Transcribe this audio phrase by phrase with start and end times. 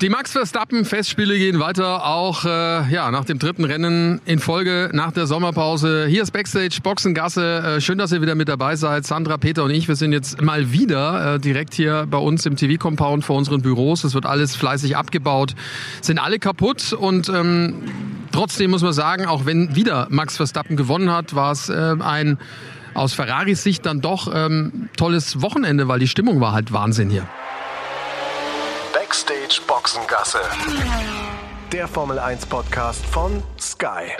[0.00, 4.90] Die Max Verstappen Festspiele gehen weiter, auch äh, ja, nach dem dritten Rennen in Folge
[4.92, 6.06] nach der Sommerpause.
[6.06, 7.76] Hier ist Backstage Boxengasse.
[7.78, 9.06] Äh, schön, dass ihr wieder mit dabei seid.
[9.06, 12.54] Sandra, Peter und ich, wir sind jetzt mal wieder äh, direkt hier bei uns im
[12.54, 14.04] TV-Compound vor unseren Büros.
[14.04, 15.56] Es wird alles fleißig abgebaut,
[16.00, 17.82] sind alle kaputt und ähm,
[18.30, 22.38] trotzdem muss man sagen, auch wenn wieder Max Verstappen gewonnen hat, war es äh, ein
[22.94, 27.26] aus Ferraris Sicht dann doch ähm, tolles Wochenende, weil die Stimmung war halt Wahnsinn hier.
[29.28, 30.38] Backstage Boxengasse.
[31.70, 34.12] Der Formel 1 Podcast von Sky.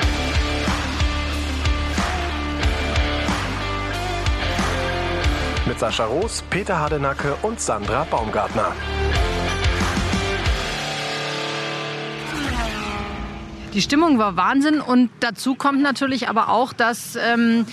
[5.66, 8.72] Mit Sascha Roos, Peter Hardenacke und Sandra Baumgartner.
[13.72, 17.64] Die Stimmung war Wahnsinn und dazu kommt natürlich aber auch, dass ähm,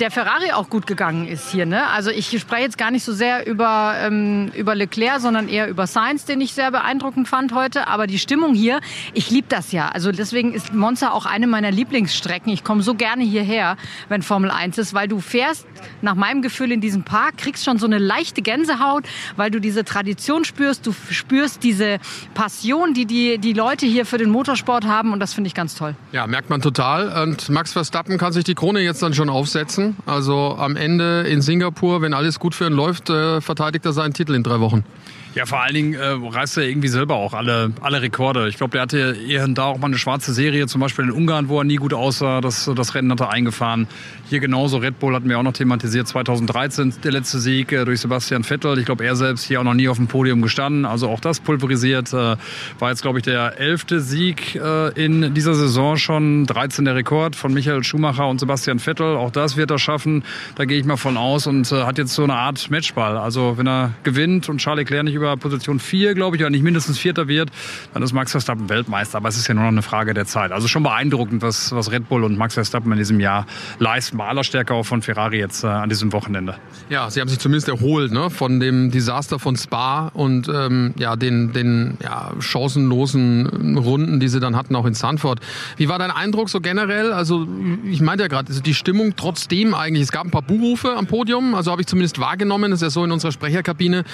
[0.00, 1.66] der Ferrari auch gut gegangen ist hier.
[1.66, 1.88] Ne?
[1.88, 5.86] Also ich spreche jetzt gar nicht so sehr über, ähm, über Leclerc, sondern eher über
[5.86, 7.86] Sainz, den ich sehr beeindruckend fand heute.
[7.86, 8.80] Aber die Stimmung hier,
[9.12, 9.88] ich liebe das ja.
[9.88, 12.52] Also deswegen ist Monza auch eine meiner Lieblingsstrecken.
[12.52, 13.76] Ich komme so gerne hierher,
[14.08, 15.66] wenn Formel 1 ist, weil du fährst
[16.02, 19.04] nach meinem Gefühl in diesem Park, kriegst schon so eine leichte Gänsehaut,
[19.36, 21.98] weil du diese Tradition spürst, du spürst diese
[22.34, 25.74] Passion, die die, die Leute hier für den Motorsport haben und das finde ich ganz
[25.74, 25.94] toll.
[26.12, 27.22] Ja, merkt man total.
[27.22, 29.96] Und Max Verstappen kann sich die Krone jetzt dann schon aufsetzen lassen.
[30.06, 34.14] Also am Ende in Singapur, wenn alles gut für ihn läuft, äh, verteidigt er seinen
[34.14, 34.84] Titel in drei Wochen.
[35.34, 38.48] Ja, vor allen Dingen äh, reißt er irgendwie selber auch alle, alle Rekorde.
[38.48, 41.48] Ich glaube, der hatte und da auch mal eine schwarze Serie, zum Beispiel in Ungarn,
[41.48, 42.40] wo er nie gut aussah.
[42.40, 43.88] Das, das Rennen hat er eingefahren.
[44.28, 44.76] Hier genauso.
[44.76, 46.06] Red Bull hatten wir auch noch thematisiert.
[46.06, 48.78] 2013 der letzte Sieg äh, durch Sebastian Vettel.
[48.78, 50.84] Ich glaube, er selbst hier auch noch nie auf dem Podium gestanden.
[50.84, 52.12] Also auch das pulverisiert.
[52.12, 52.36] Äh,
[52.78, 56.46] war jetzt, glaube ich, der elfte Sieg äh, in dieser Saison schon.
[56.46, 59.16] 13 der Rekord von Michael Schumacher und Sebastian Vettel.
[59.16, 60.22] Auch das wird er schaffen.
[60.54, 63.18] Da gehe ich mal von aus und hat jetzt so eine Art Matchball.
[63.18, 66.50] Also wenn er gewinnt und Charles Leclerc nicht über über Position 4, glaube ich, oder
[66.50, 67.50] nicht mindestens Vierter wird,
[67.92, 69.18] dann ist Max Verstappen Weltmeister.
[69.18, 70.52] Aber es ist ja nur noch eine Frage der Zeit.
[70.52, 73.46] Also schon beeindruckend, was, was Red Bull und Max Verstappen in diesem Jahr
[73.78, 74.18] leisten.
[74.26, 76.56] Aller Stärke auch von Ferrari jetzt äh, an diesem Wochenende.
[76.88, 81.16] Ja, sie haben sich zumindest erholt ne, von dem Desaster von Spa und ähm, ja,
[81.16, 85.40] den, den ja, chancenlosen Runden, die sie dann hatten, auch in Sanford.
[85.76, 87.12] Wie war dein Eindruck so generell?
[87.12, 87.46] Also
[87.84, 91.06] ich meinte ja gerade, also die Stimmung trotzdem eigentlich, es gab ein paar Buhrufe am
[91.06, 94.04] Podium, also habe ich zumindest wahrgenommen, das ist ja so in unserer Sprecherkabine,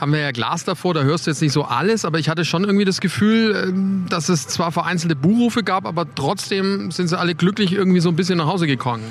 [0.00, 2.44] haben wir ja Glas davor, da hörst du jetzt nicht so alles, aber ich hatte
[2.44, 7.18] schon irgendwie das Gefühl, ähm, dass es zwar vereinzelte Buhrufe gab, aber trotzdem sind sie
[7.18, 9.02] alle glücklich irgendwie so ein bisschen nach Hause gegangen.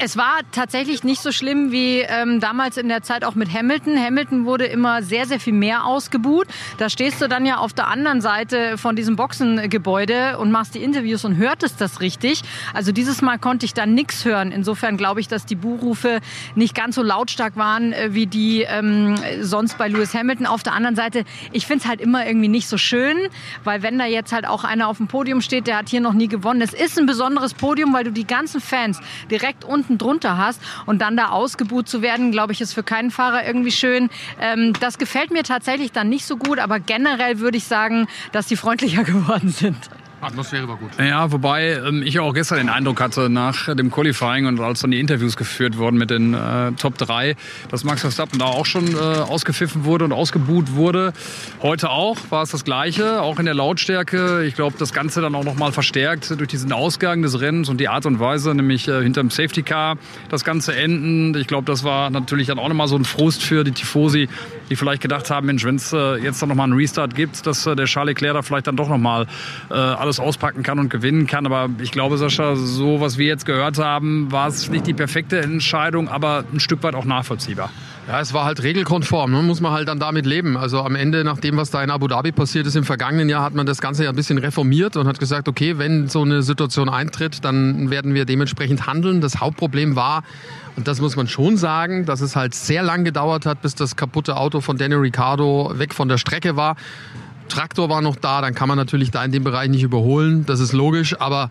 [0.00, 3.96] Es war tatsächlich nicht so schlimm wie ähm, damals in der Zeit auch mit Hamilton.
[3.96, 6.48] Hamilton wurde immer sehr, sehr viel mehr ausgebuht.
[6.78, 10.82] Da stehst du dann ja auf der anderen Seite von diesem Boxengebäude und machst die
[10.82, 12.42] Interviews und hörtest das richtig.
[12.74, 14.50] Also dieses Mal konnte ich dann nichts hören.
[14.50, 16.18] Insofern glaube ich, dass die Buhrufe
[16.56, 20.46] nicht ganz so lautstark waren äh, wie die ähm, sonst bei Lewis Hamilton.
[20.46, 23.16] Auf der anderen Seite, ich finde es halt immer irgendwie nicht so schön,
[23.62, 26.14] weil wenn da jetzt halt auch einer auf dem Podium steht, der hat hier noch
[26.14, 26.62] nie gewonnen.
[26.62, 29.00] Es ist ein besonderes Podium, weil du die ganzen Fans
[29.30, 32.82] direkt unten unten drunter hast und dann da ausgebuht zu werden, glaube ich, ist für
[32.82, 34.10] keinen Fahrer irgendwie schön.
[34.40, 38.46] Ähm, das gefällt mir tatsächlich dann nicht so gut, aber generell würde ich sagen, dass
[38.46, 39.76] die freundlicher geworden sind.
[40.24, 40.90] Atmosphäre war gut.
[40.98, 44.90] Ja, wobei ähm, ich auch gestern den Eindruck hatte, nach dem Qualifying und als dann
[44.90, 47.36] die Interviews geführt wurden mit den äh, Top 3,
[47.70, 51.12] dass Max Verstappen da auch schon äh, ausgepfiffen wurde und ausgebuht wurde.
[51.62, 54.44] Heute auch war es das Gleiche, auch in der Lautstärke.
[54.44, 57.88] Ich glaube, das Ganze dann auch nochmal verstärkt durch diesen Ausgang des Rennens und die
[57.88, 59.96] Art und Weise, nämlich äh, hinterm Safety Car
[60.28, 61.36] das Ganze enden.
[61.38, 64.28] Ich glaube, das war natürlich dann auch nochmal so ein Frust für die Tifosi,
[64.70, 67.66] die vielleicht gedacht haben, Mensch, wenn es äh, jetzt noch mal einen Restart gibt, dass
[67.66, 69.26] äh, der Charles Leclerc da vielleicht dann doch nochmal
[69.70, 71.46] äh, alles alles auspacken kann und gewinnen kann.
[71.46, 75.40] Aber ich glaube, Sascha, so was wir jetzt gehört haben, war es nicht die perfekte
[75.40, 77.70] Entscheidung, aber ein Stück weit auch nachvollziehbar.
[78.06, 79.42] Ja, es war halt regelkonform, ne?
[79.42, 80.58] muss man halt dann damit leben.
[80.58, 83.42] Also am Ende, nach dem, was da in Abu Dhabi passiert ist im vergangenen Jahr,
[83.42, 86.42] hat man das Ganze ja ein bisschen reformiert und hat gesagt, okay, wenn so eine
[86.42, 89.22] Situation eintritt, dann werden wir dementsprechend handeln.
[89.22, 90.22] Das Hauptproblem war,
[90.76, 93.96] und das muss man schon sagen, dass es halt sehr lang gedauert hat, bis das
[93.96, 96.76] kaputte Auto von Daniel Ricciardo weg von der Strecke war.
[97.48, 100.60] Traktor war noch da, dann kann man natürlich da in dem Bereich nicht überholen, das
[100.60, 101.50] ist logisch, aber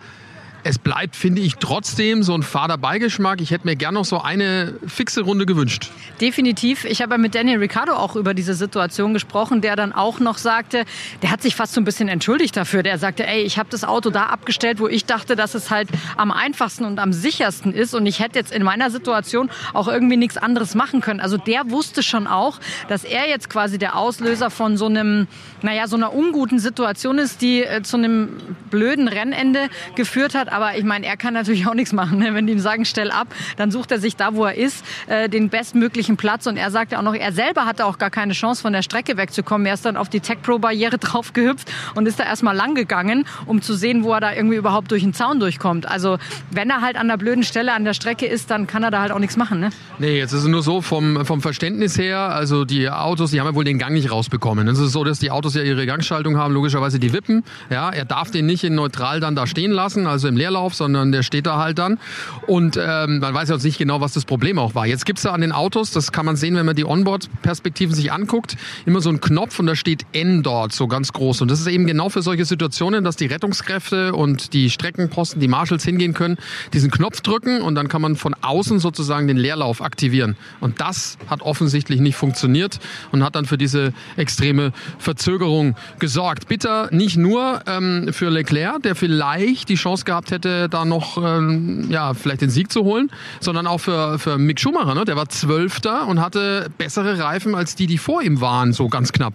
[0.63, 3.42] es bleibt, finde ich, trotzdem so ein fader Beigeschmack.
[3.42, 5.92] Ich hätte mir gern noch so eine fixe Runde gewünscht.
[6.21, 6.86] Definitiv.
[6.86, 10.86] Ich habe mit Daniel Ricciardo auch über diese Situation gesprochen, der dann auch noch sagte,
[11.21, 12.81] der hat sich fast so ein bisschen entschuldigt dafür.
[12.81, 15.89] Der sagte, ey, ich habe das Auto da abgestellt, wo ich dachte, dass es halt
[16.15, 17.94] am einfachsten und am sichersten ist.
[17.94, 21.19] Und ich hätte jetzt in meiner Situation auch irgendwie nichts anderes machen können.
[21.19, 25.27] Also der wusste schon auch, dass er jetzt quasi der Auslöser von so einem,
[25.62, 28.38] naja, so einer unguten Situation ist, die äh, zu einem
[28.69, 30.52] blöden Rennende geführt hat.
[30.53, 32.19] Aber ich meine, er kann natürlich auch nichts machen.
[32.19, 32.33] Ne?
[32.33, 33.27] Wenn die ihm sagen, stell ab,
[33.57, 36.47] dann sucht er sich da, wo er ist, äh, den bestmöglichen Platz.
[36.47, 39.17] Und er sagte auch noch, er selber hatte auch gar keine Chance, von der Strecke
[39.17, 39.65] wegzukommen.
[39.65, 42.75] Er ist dann auf die Tech Pro Barriere drauf gehüpft und ist da erstmal lang
[42.75, 45.88] gegangen, um zu sehen, wo er da irgendwie überhaupt durch den Zaun durchkommt.
[45.88, 46.17] Also
[46.51, 49.01] wenn er halt an der blöden Stelle an der Strecke ist, dann kann er da
[49.01, 49.59] halt auch nichts machen.
[49.59, 49.69] Ne?
[50.00, 53.47] Nee, jetzt ist es nur so vom, vom Verständnis her, also die Autos, die haben
[53.47, 54.67] ja wohl den Gang nicht rausbekommen.
[54.67, 57.44] Es ist so, dass die Autos ja ihre Gangschaltung haben, logischerweise die Wippen.
[57.69, 61.11] Ja, er darf den nicht in neutral dann da stehen lassen, also im Leerlauf, sondern
[61.13, 61.99] der steht da halt dann.
[62.47, 64.85] Und ähm, man weiß jetzt nicht genau, was das Problem auch war.
[64.85, 67.95] Jetzt gibt es da an den Autos, das kann man sehen, wenn man die Onboard-Perspektiven
[67.95, 71.41] sich anguckt, immer so einen Knopf und da steht N dort, so ganz groß.
[71.41, 75.47] Und das ist eben genau für solche Situationen, dass die Rettungskräfte und die Streckenposten, die
[75.47, 76.37] Marshals hingehen können,
[76.73, 80.35] diesen Knopf drücken und dann kann man von außen sozusagen den Leerlauf aktivieren.
[80.59, 82.79] Und das hat offensichtlich nicht funktioniert
[83.11, 86.47] und hat dann für diese extreme Verzögerung gesorgt.
[86.49, 91.88] Bitter nicht nur ähm, für Leclerc, der vielleicht die Chance gehabt hätte, da noch ähm,
[91.89, 94.95] ja, vielleicht den Sieg zu holen, sondern auch für, für Mick Schumacher.
[94.95, 95.06] Ne?
[95.06, 99.12] Der war Zwölfter und hatte bessere Reifen als die, die vor ihm waren, so ganz
[99.12, 99.33] knapp.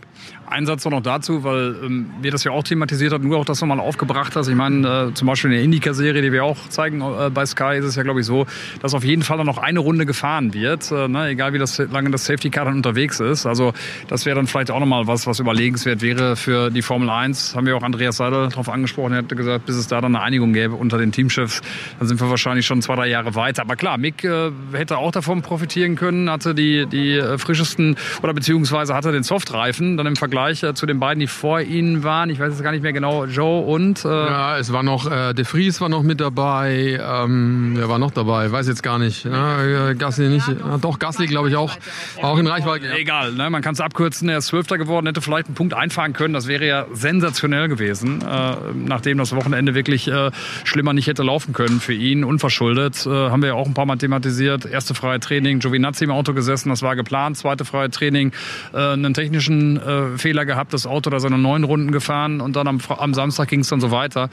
[0.50, 3.60] Ein Satz noch dazu, weil ähm, wir das ja auch thematisiert haben, nur auch das
[3.60, 4.48] nochmal aufgebracht hast.
[4.48, 7.76] Ich meine, äh, zum Beispiel in der Indica-Serie, die wir auch zeigen äh, bei Sky,
[7.78, 8.46] ist es ja, glaube ich, so,
[8.80, 11.28] dass auf jeden Fall noch eine Runde gefahren wird, äh, ne?
[11.28, 13.44] egal wie das, lange das Safety Car dann unterwegs ist.
[13.44, 13.74] Also
[14.08, 17.54] das wäre dann vielleicht auch nochmal was, was überlegenswert wäre für die Formel 1.
[17.54, 19.12] Haben wir auch Andreas Seidel darauf angesprochen.
[19.12, 21.60] Er hatte gesagt, bis es da dann eine Einigung gäbe unter den Teamchefs,
[21.98, 23.62] dann sind wir wahrscheinlich schon zwei, drei Jahre weiter.
[23.62, 28.32] Aber klar, Mick äh, hätte auch davon profitieren können, hatte die, die äh, frischesten oder
[28.32, 32.30] beziehungsweise hatte den Softreifen dann im Vergleich äh, zu den beiden, die vor ihnen waren.
[32.30, 34.04] Ich weiß jetzt gar nicht mehr genau, Joe und.
[34.04, 37.00] Äh ja, es war noch, äh, De Vries war noch mit dabei.
[37.02, 38.50] Ähm, wer war noch dabei?
[38.50, 39.24] Weiß jetzt gar nicht.
[39.24, 40.48] Ja, Gasly nicht.
[40.48, 41.76] Ja, doch, Gasly glaube ich auch.
[42.22, 42.86] Auch in Reichweite.
[42.86, 42.96] Ja.
[42.96, 43.50] Egal, ne?
[43.50, 44.28] man kann es abkürzen.
[44.28, 46.34] Er ist Zwölfter geworden, hätte vielleicht einen Punkt einfahren können.
[46.34, 50.30] Das wäre ja sensationell gewesen, äh, nachdem das Wochenende wirklich äh,
[50.68, 53.06] schlimmer nicht hätte laufen können für ihn, unverschuldet.
[53.06, 54.66] Äh, haben wir ja auch ein paar Mal thematisiert.
[54.66, 57.36] Erste freie Training, Giovinazzi im Auto gesessen, das war geplant.
[57.36, 58.32] Zweite freie Training,
[58.72, 59.80] äh, einen technischen
[60.16, 63.60] Fehler gehabt, das Auto da seine neun Runden gefahren und dann am, am Samstag ging
[63.60, 64.30] es dann so weiter.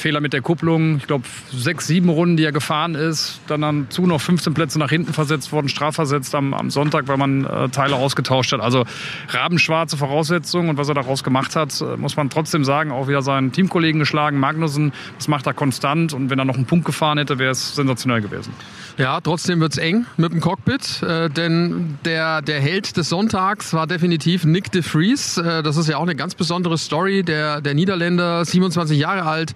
[0.00, 4.06] Fehler mit der Kupplung, ich glaube sechs, sieben Runden, die er gefahren ist, dann dazu
[4.06, 7.96] noch 15 Plätze nach hinten versetzt worden, strafversetzt am, am Sonntag, weil man äh, Teile
[7.96, 8.60] ausgetauscht hat.
[8.60, 8.84] Also
[9.28, 13.22] rabenschwarze Voraussetzungen und was er daraus gemacht hat, äh, muss man trotzdem sagen, auch wieder
[13.22, 17.18] seinen Teamkollegen geschlagen, Magnussen, das macht er konstant und wenn er noch einen Punkt gefahren
[17.18, 18.52] hätte, wäre es sensationell gewesen.
[18.98, 23.72] Ja, trotzdem wird es eng mit dem Cockpit, äh, denn der, der Held des Sonntags
[23.72, 25.38] war definitiv Nick de Vries.
[25.38, 27.22] Äh, das ist ja auch eine ganz besondere Story.
[27.22, 29.54] Der, der Niederländer, 27 Jahre alt,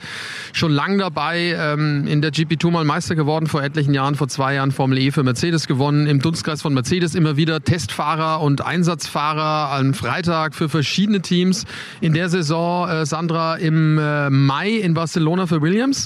[0.52, 4.54] schon lang dabei, ähm, in der GP2 mal Meister geworden vor etlichen Jahren, vor zwei
[4.54, 9.76] Jahren Formel E für Mercedes gewonnen, im Dunstkreis von Mercedes immer wieder Testfahrer und Einsatzfahrer
[9.76, 11.64] am Freitag für verschiedene Teams.
[12.00, 16.03] In der Saison, äh, Sandra, im äh, Mai in Barcelona für Williams.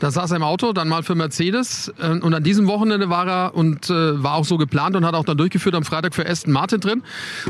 [0.00, 1.92] Da saß er im Auto, dann mal für Mercedes.
[1.98, 5.14] Äh, und an diesem Wochenende war er und äh, war auch so geplant und hat
[5.14, 7.02] auch dann durchgeführt am Freitag für Aston Martin drin.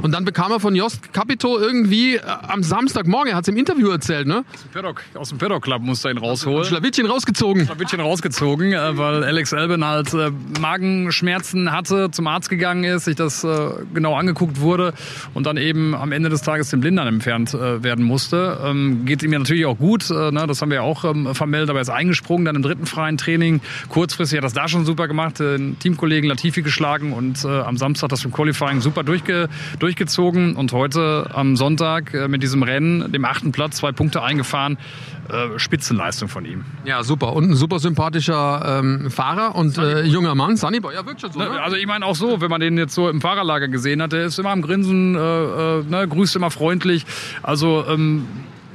[0.02, 3.56] Und dann bekam er von Jost Capito irgendwie äh, am Samstagmorgen, er hat es im
[3.56, 4.44] Interview erzählt, ne?
[4.52, 6.64] Aus dem Paddock, aus dem Paddock Club musste er ihn rausholen.
[6.64, 7.66] Schlawittchen rausgezogen.
[7.66, 10.30] Schlawittchen rausgezogen, äh, weil Alex Albin halt äh,
[10.61, 14.94] Magenschmerzen hatte, zum Arzt gegangen ist, sich das äh, genau angeguckt wurde
[15.35, 18.59] und dann eben am Ende des Tages den Blindern entfernt werden musste.
[18.64, 20.44] Ähm, geht ihm ja natürlich auch gut, ne?
[20.47, 23.61] das haben wir auch ähm, vermeldet, aber ist eingesprungen dann im dritten freien Training.
[23.88, 28.09] Kurzfristig hat das da schon super gemacht, den Teamkollegen Latifi geschlagen und äh, am Samstag
[28.09, 33.25] das im Qualifying super durchge durchgezogen und heute am Sonntag äh, mit diesem Rennen, dem
[33.25, 34.78] achten Platz, zwei Punkte eingefahren.
[35.28, 36.64] Äh, Spitzenleistung von ihm.
[36.85, 37.33] Ja, super.
[37.33, 40.57] Und ein super sympathischer ähm, Fahrer und äh, junger Mann.
[40.57, 41.40] Sunnyboy, ja, wirkt schon so.
[41.40, 41.50] Ne?
[41.61, 44.26] Also ich meine auch so, wenn man den jetzt so im Fahrerlager gesehen hat, der
[44.26, 47.07] ist immer am Grinsen, äh, äh, ne, grüßt immer freundlich.
[47.43, 48.26] Also ähm,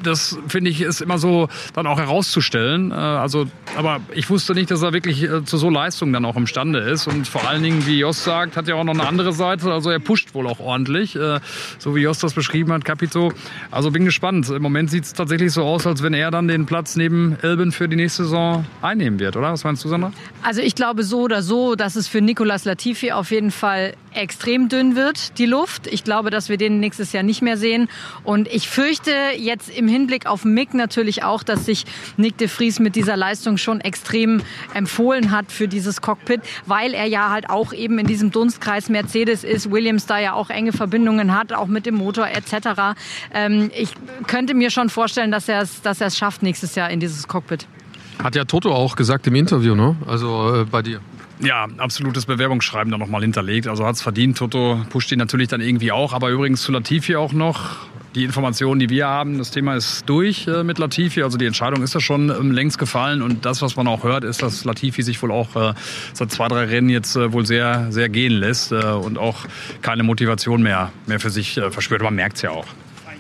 [0.04, 2.92] das finde ich ist immer so dann auch herauszustellen.
[2.92, 6.36] Äh, also, aber ich wusste nicht, dass er wirklich äh, zu so Leistungen dann auch
[6.36, 7.08] imstande ist.
[7.08, 9.72] Und vor allen Dingen, wie Jos sagt, hat er auch noch eine andere Seite.
[9.72, 11.40] Also er pusht wohl auch ordentlich, äh,
[11.78, 13.32] so wie Jos das beschrieben hat, Capito.
[13.70, 14.50] Also bin gespannt.
[14.50, 17.72] Im Moment sieht es tatsächlich so aus, als wenn er dann den Platz neben Elben
[17.72, 19.52] für die nächste Saison einnehmen wird, oder?
[19.52, 20.12] Was meinst du, Sandra?
[20.44, 24.70] Also ich glaube so oder so, dass es für Nicolas Latifi auf jeden Fall extrem
[24.70, 25.88] dünn wird, die Luft.
[25.88, 27.90] Ich glaube, dass wir den nächstes Jahr nicht mehr sehen.
[28.24, 31.86] Und ich fürchte jetzt im Hinblick auf Mick natürlich auch, dass sich
[32.18, 34.42] Nick de Vries mit dieser Leistung schon extrem
[34.74, 39.44] empfohlen hat für dieses Cockpit, weil er ja halt auch eben in diesem Dunstkreis Mercedes
[39.44, 42.96] ist, Williams da ja auch enge Verbindungen hat, auch mit dem Motor etc.
[43.34, 43.94] Ähm, ich
[44.28, 47.68] könnte mir schon vorstellen, dass er es dass schafft nächstes Jahr in dieses Cockpit.
[48.22, 49.96] Hat ja Toto auch gesagt im Interview, ne?
[50.08, 51.02] Also äh, bei dir.
[51.40, 53.68] Ja, absolutes Bewerbungsschreiben da nochmal hinterlegt.
[53.68, 54.38] Also hat es verdient.
[54.38, 56.14] Toto pusht ihn natürlich dann irgendwie auch.
[56.14, 57.78] Aber übrigens zu Latifi auch noch.
[58.14, 61.24] Die Informationen, die wir haben, das Thema ist durch äh, mit Latifi.
[61.24, 63.22] Also die Entscheidung ist ja schon ähm, längst gefallen.
[63.22, 65.74] Und das, was man auch hört, ist, dass Latifi sich wohl auch äh,
[66.14, 69.46] seit zwei, drei Rennen jetzt äh, wohl sehr, sehr gehen lässt äh, und auch
[69.82, 72.02] keine Motivation mehr, mehr für sich äh, verspürt.
[72.02, 72.68] Man merkt es ja auch.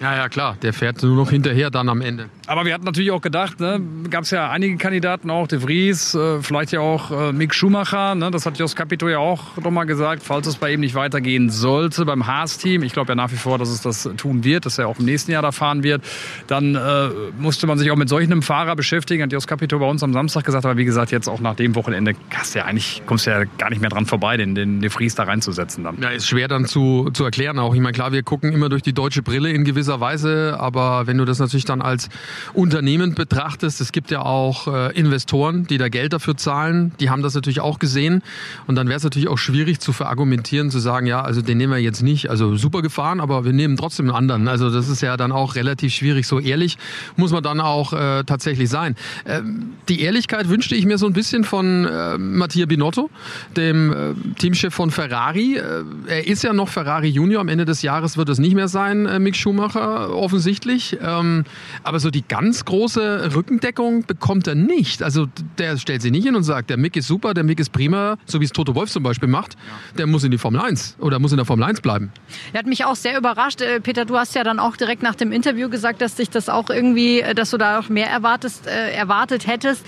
[0.02, 0.58] Ja, ja, klar.
[0.64, 2.26] Der fährt nur noch hinterher dann am Ende.
[2.48, 3.80] Aber wir hatten natürlich auch gedacht, ne,
[4.10, 8.16] gab es ja einige Kandidaten auch, De Vries, äh, vielleicht ja auch äh, Mick Schumacher.
[8.16, 11.52] Ne, das hat Jos Capito ja auch nochmal gesagt, falls es bei ihm nicht weitergehen
[11.52, 12.82] sollte beim Haas-Team.
[12.82, 15.06] Ich glaube ja nach wie vor, dass es das tun wird, dass er auch im
[15.06, 16.04] nächsten Jahr da fahren wird.
[16.48, 19.88] Dann äh, musste man sich auch mit solch einem Fahrer beschäftigen, hat Jos Capito bei
[19.88, 20.66] uns am Samstag gesagt.
[20.66, 23.44] Aber wie gesagt, jetzt auch nach dem Wochenende hast du ja eigentlich, kommst du ja
[23.60, 26.02] gar nicht mehr dran vorbei, den, den De Vries da reinzusetzen dann.
[26.02, 27.76] Ja, ist schwer dann zu, zu erklären auch.
[27.76, 31.08] Ich meine, klar, wir gucken immer durch die deutsche Brille in gewisser gewisser Weise, aber
[31.08, 32.10] wenn du das natürlich dann als
[32.54, 37.22] Unternehmen betrachtest, es gibt ja auch äh, Investoren, die da Geld dafür zahlen, die haben
[37.22, 38.22] das natürlich auch gesehen
[38.68, 41.74] und dann wäre es natürlich auch schwierig zu verargumentieren, zu sagen, ja, also den nehmen
[41.74, 44.48] wir jetzt nicht, also super gefahren, aber wir nehmen trotzdem einen anderen.
[44.48, 46.28] Also das ist ja dann auch relativ schwierig.
[46.28, 46.78] So ehrlich
[47.18, 48.96] muss man dann auch äh, tatsächlich sein.
[49.26, 53.10] Ähm, die Ehrlichkeit wünschte ich mir so ein bisschen von äh, Mattia Binotto,
[53.58, 55.58] dem äh, Teamchef von Ferrari.
[55.58, 58.68] Äh, er ist ja noch Ferrari Junior, am Ende des Jahres wird es nicht mehr
[58.68, 60.98] sein, äh, Mick Schumacher offensichtlich.
[61.02, 61.46] Ähm,
[61.84, 65.04] aber so die ganz große Rückendeckung bekommt er nicht.
[65.04, 67.72] Also der stellt sich nicht hin und sagt, der Mick ist super, der Mick ist
[67.72, 69.58] prima, so wie es Toto Wolf zum Beispiel macht.
[69.98, 72.12] Der muss in die Formel 1 oder muss in der Formel 1 bleiben.
[72.54, 73.62] Er hat mich auch sehr überrascht.
[73.62, 76.50] Äh, Peter, du hast ja dann auch direkt nach dem Interview gesagt, dass dich das
[76.50, 79.86] auch irgendwie, äh, dass du da auch mehr erwartest, äh, erwartet hättest.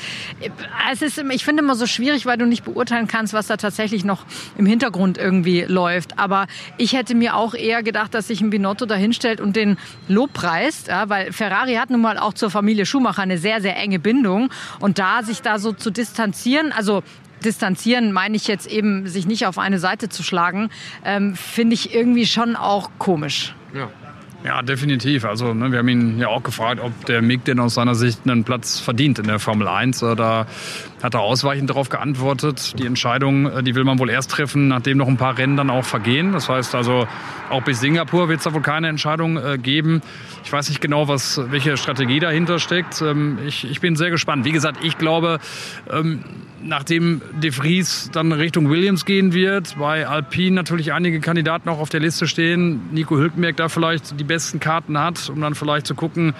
[0.91, 4.03] Es ist, ich finde immer so schwierig, weil du nicht beurteilen kannst, was da tatsächlich
[4.03, 4.25] noch
[4.57, 6.19] im Hintergrund irgendwie läuft.
[6.19, 6.47] Aber
[6.77, 10.87] ich hätte mir auch eher gedacht, dass sich ein Binotto da hinstellt und den lobpreist,
[10.87, 14.49] ja, weil Ferrari hat nun mal auch zur Familie Schumacher eine sehr, sehr enge Bindung.
[14.79, 17.03] Und da sich da so zu distanzieren, also
[17.43, 20.69] distanzieren meine ich jetzt eben, sich nicht auf eine Seite zu schlagen,
[21.03, 23.55] ähm, finde ich irgendwie schon auch komisch.
[23.73, 23.89] Ja.
[24.43, 25.23] Ja, definitiv.
[25.23, 28.27] Also ne, wir haben ihn ja auch gefragt, ob der Mick denn aus seiner Sicht
[28.27, 29.99] einen Platz verdient in der Formel 1.
[29.99, 30.47] Da
[31.01, 32.77] hat er ausweichend darauf geantwortet.
[32.77, 35.69] Die Entscheidung, äh, die will man wohl erst treffen, nachdem noch ein paar Rennen dann
[35.69, 36.33] auch vergehen.
[36.33, 37.07] Das heißt also,
[37.49, 40.01] auch bis Singapur wird es da wohl keine Entscheidung äh, geben.
[40.53, 43.01] Ich weiß nicht genau, was, welche Strategie dahinter steckt.
[43.01, 44.45] Ähm, ich, ich bin sehr gespannt.
[44.45, 45.39] Wie gesagt, ich glaube,
[45.91, 46.23] ähm,
[46.61, 51.89] nachdem De Vries dann Richtung Williams gehen wird, bei Alpine natürlich einige Kandidaten auch auf
[51.89, 55.95] der Liste stehen, Nico Hülkenberg da vielleicht die besten Karten hat, um dann vielleicht zu
[55.95, 56.35] gucken,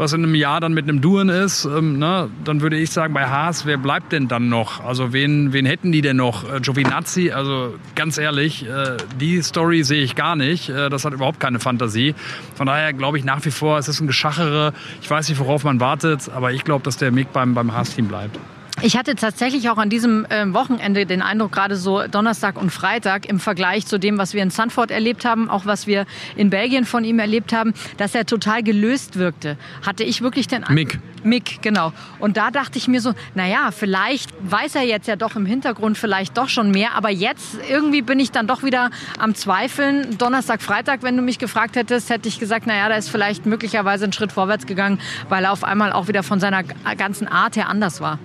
[0.00, 3.12] was in einem Jahr dann mit einem Duren ist, ähm, ne, dann würde ich sagen,
[3.12, 4.82] bei Haas, wer bleibt denn dann noch?
[4.82, 6.50] Also wen, wen hätten die denn noch?
[6.50, 10.70] Äh, Giovinazzi, also ganz ehrlich, äh, die Story sehe ich gar nicht.
[10.70, 12.14] Äh, das hat überhaupt keine Fantasie.
[12.54, 14.72] Von daher glaube ich nach wie vor, es ist ein Geschachere.
[15.02, 18.08] Ich weiß nicht, worauf man wartet, aber ich glaube, dass der Mick beim, beim Haas-Team
[18.08, 18.38] bleibt.
[18.82, 23.26] Ich hatte tatsächlich auch an diesem äh, Wochenende den Eindruck, gerade so Donnerstag und Freitag
[23.26, 26.86] im Vergleich zu dem, was wir in Sanford erlebt haben, auch was wir in Belgien
[26.86, 29.58] von ihm erlebt haben, dass er total gelöst wirkte.
[29.84, 30.74] Hatte ich wirklich den Eindruck.
[30.74, 30.98] Mick.
[31.22, 31.92] Mick, genau.
[32.18, 35.98] Und da dachte ich mir so, naja, vielleicht weiß er jetzt ja doch im Hintergrund
[35.98, 40.16] vielleicht doch schon mehr, aber jetzt irgendwie bin ich dann doch wieder am Zweifeln.
[40.16, 44.06] Donnerstag, Freitag, wenn du mich gefragt hättest, hätte ich gesagt, naja, da ist vielleicht möglicherweise
[44.06, 47.68] ein Schritt vorwärts gegangen, weil er auf einmal auch wieder von seiner ganzen Art her
[47.68, 48.18] anders war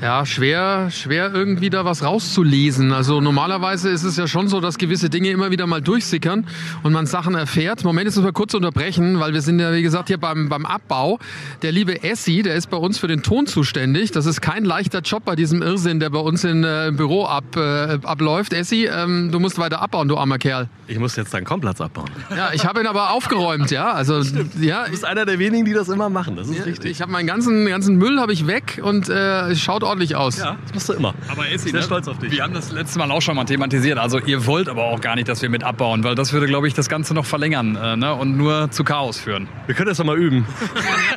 [0.00, 2.92] ja, schwer, schwer irgendwie da was rauszulesen.
[2.92, 6.46] Also normalerweise ist es ja schon so, dass gewisse Dinge immer wieder mal durchsickern
[6.82, 7.84] und man Sachen erfährt.
[7.84, 10.66] Moment, jetzt müssen wir kurz unterbrechen, weil wir sind ja, wie gesagt, hier beim, beim
[10.66, 11.18] Abbau.
[11.62, 14.10] Der liebe Essi, der ist bei uns für den Ton zuständig.
[14.10, 17.24] Das ist kein leichter Job bei diesem Irrsinn, der bei uns in, äh, im Büro
[17.24, 18.52] ab, äh, abläuft.
[18.52, 20.68] Essi, ähm, du musst weiter abbauen, du armer Kerl.
[20.86, 22.10] Ich muss jetzt deinen Komplatz abbauen.
[22.30, 23.92] Ja, ich habe ihn aber aufgeräumt, ja.
[23.92, 24.20] Also,
[24.60, 24.84] ja.
[24.84, 26.90] Du bist einer der wenigen, die das immer machen, das ist ja, richtig.
[26.90, 30.38] Ich habe meinen ganzen, ganzen Müll habe ich weg und äh, schaut ordentlich aus.
[30.38, 31.14] Ja, das machst du immer.
[31.30, 31.82] Aber Essi, sehr ne?
[31.82, 32.32] stolz auf dich.
[32.32, 33.98] Wir haben das letzte Mal auch schon mal thematisiert.
[33.98, 36.68] Also ihr wollt aber auch gar nicht, dass wir mit abbauen, weil das würde, glaube
[36.68, 38.14] ich, das Ganze noch verlängern äh, ne?
[38.14, 39.48] und nur zu Chaos führen.
[39.66, 40.46] Wir können das doch mal üben.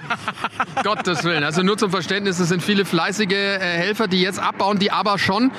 [0.84, 1.44] Gottes Willen.
[1.44, 5.18] Also nur zum Verständnis, es sind viele fleißige äh, Helfer, die jetzt abbauen, die aber
[5.18, 5.52] schon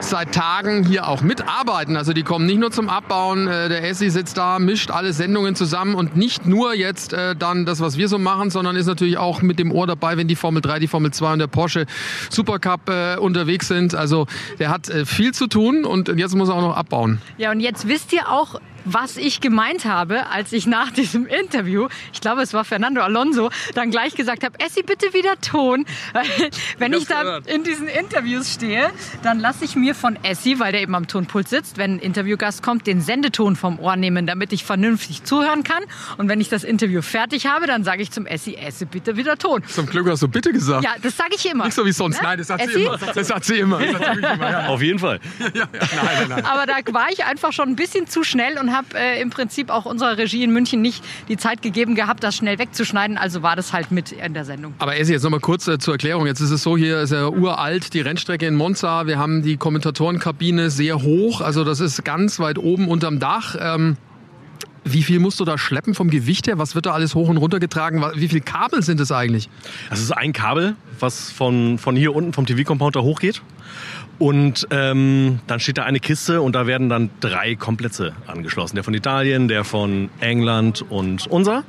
[0.00, 1.96] seit Tagen hier auch mitarbeiten.
[1.96, 3.48] Also die kommen nicht nur zum Abbauen.
[3.48, 7.66] Äh, der Essi sitzt da, mischt alle Sendungen zusammen und nicht nur jetzt äh, dann
[7.66, 10.36] das, was wir so machen, sondern ist natürlich auch mit dem Ohr dabei, wenn die
[10.36, 11.86] Formel 3, die Formel 2 und der Porsche
[12.30, 13.94] Supercup äh, unterwegs sind.
[13.94, 14.26] Also
[14.58, 17.20] der hat viel zu tun und jetzt muss er auch noch abbauen.
[17.38, 21.88] Ja, und jetzt wisst ihr auch, was ich gemeint habe, als ich nach diesem Interview,
[22.12, 25.86] ich glaube, es war Fernando Alonso, dann gleich gesagt habe, Essi, bitte wieder Ton.
[26.78, 27.46] Wenn ich, hab's da gehört.
[27.46, 28.90] in diesen Interviews stehe,
[29.22, 32.62] dann lasse ich mir von Essi, weil der eben am Tonpult sitzt, wenn ein Interviewgast
[32.62, 35.82] kommt, den Sendeton vom Ohr nehmen, damit ich vernünftig zuhören kann.
[36.18, 39.36] Und wenn ich das Interview fertig habe, dann sage ich zum Essi, Essi, bitte wieder
[39.36, 39.62] Ton.
[39.66, 40.84] Zum Glück hast du bitte gesagt.
[40.84, 41.64] Ja, das sage ich immer.
[41.64, 42.16] Nicht so wie sonst.
[42.20, 42.22] Ne?
[42.22, 42.82] Nein, das hat sie Essi?
[42.84, 42.98] immer.
[42.98, 43.78] Das hat sie immer.
[43.78, 44.50] Hat sie immer.
[44.50, 44.66] Ja.
[44.68, 45.20] Auf jeden Fall.
[46.44, 49.70] Aber da war ich einfach schon ein bisschen zu schnell und habe äh, im Prinzip
[49.70, 53.16] auch unserer Regie in München nicht die Zeit gegeben gehabt, das schnell wegzuschneiden.
[53.16, 54.74] Also war das halt mit in der Sendung.
[54.78, 56.26] Aber Essi, jetzt nochmal kurz äh, zur Erklärung.
[56.26, 59.06] Jetzt ist es so, hier ist ja uralt die Rennstrecke in Monza.
[59.06, 61.40] Wir haben die Kommentatorenkabine sehr hoch.
[61.40, 63.56] Also das ist ganz weit oben unterm Dach.
[63.58, 63.96] Ähm,
[64.84, 66.58] wie viel musst du da schleppen vom Gewicht her?
[66.58, 68.04] Was wird da alles hoch und runter getragen?
[68.14, 69.48] Wie viele Kabel sind es eigentlich?
[69.88, 73.40] Das ist ein Kabel, was von, von hier unten vom TV-Compound da hochgeht.
[74.18, 78.76] Und ähm, dann steht da eine Kiste und da werden dann drei Kompletze angeschlossen.
[78.76, 81.64] Der von Italien, der von England und unser.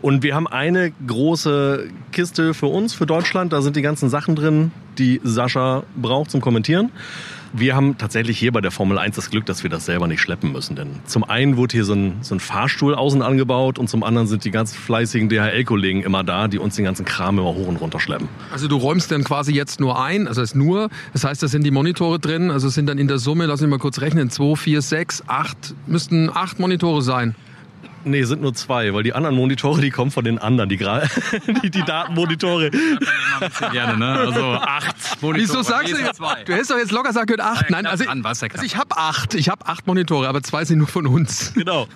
[0.00, 3.52] Und wir haben eine große Kiste für uns, für Deutschland.
[3.52, 6.90] Da sind die ganzen Sachen drin, die Sascha braucht zum Kommentieren.
[7.52, 10.20] Wir haben tatsächlich hier bei der Formel 1 das Glück, dass wir das selber nicht
[10.20, 10.76] schleppen müssen.
[10.76, 14.26] Denn zum einen wurde hier so ein, so ein Fahrstuhl außen angebaut und zum anderen
[14.26, 17.76] sind die ganz fleißigen DHL-Kollegen immer da, die uns den ganzen Kram immer hoch und
[17.76, 18.28] runter schleppen.
[18.52, 21.64] Also du räumst dann quasi jetzt nur ein, also ist nur, das heißt, da sind
[21.64, 24.30] die Monitore drin, also es sind dann in der Summe, lass mich mal kurz rechnen,
[24.30, 27.34] zwei, vier, sechs, acht, müssten acht Monitore sein.
[28.04, 31.08] Nee, sind nur zwei, weil die anderen Monitore, die kommen von den anderen, die, gra-
[31.62, 32.70] die, die Datenmonitore.
[33.72, 34.06] Gerne, ne?
[34.12, 35.42] Also acht Monitore.
[35.42, 36.44] Wieso sagst du zwei.
[36.44, 37.62] Du hättest doch jetzt locker gesagt, acht.
[37.62, 38.26] Ja, Nein, also, ja knapp.
[38.26, 39.34] also ich habe acht.
[39.34, 41.52] Ich habe acht Monitore, aber zwei sind nur von uns.
[41.54, 41.86] Genau,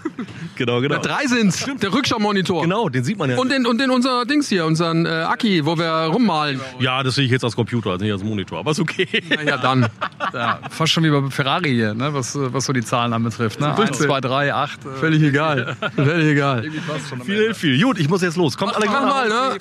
[0.56, 0.98] genau, genau.
[1.00, 1.64] Drei sind's.
[1.80, 2.62] Der Rückschaumonitor.
[2.62, 3.38] Genau, den sieht man ja.
[3.38, 6.60] Und den, und den unser Dings hier, unseren äh, Aki, wo wir rummalen.
[6.80, 9.08] ja, das sehe ich jetzt als Computer, also nicht als Monitor, aber ist okay.
[9.30, 9.86] Na ja, dann.
[10.32, 12.14] Ja, fast schon wie bei Ferrari hier, ne?
[12.14, 13.60] was, äh, was so die Zahlen anbetrifft.
[13.60, 13.66] Ne?
[13.66, 14.08] Eins, durchzählen.
[14.08, 14.80] zwei, drei, acht.
[14.86, 15.76] Äh, Völlig egal.
[15.94, 16.62] Völlig egal.
[17.24, 17.54] Viel, Ende.
[17.54, 17.82] viel.
[17.82, 18.56] Gut, ich muss jetzt los.
[18.56, 19.58] Kommt alle Mach mal, ne?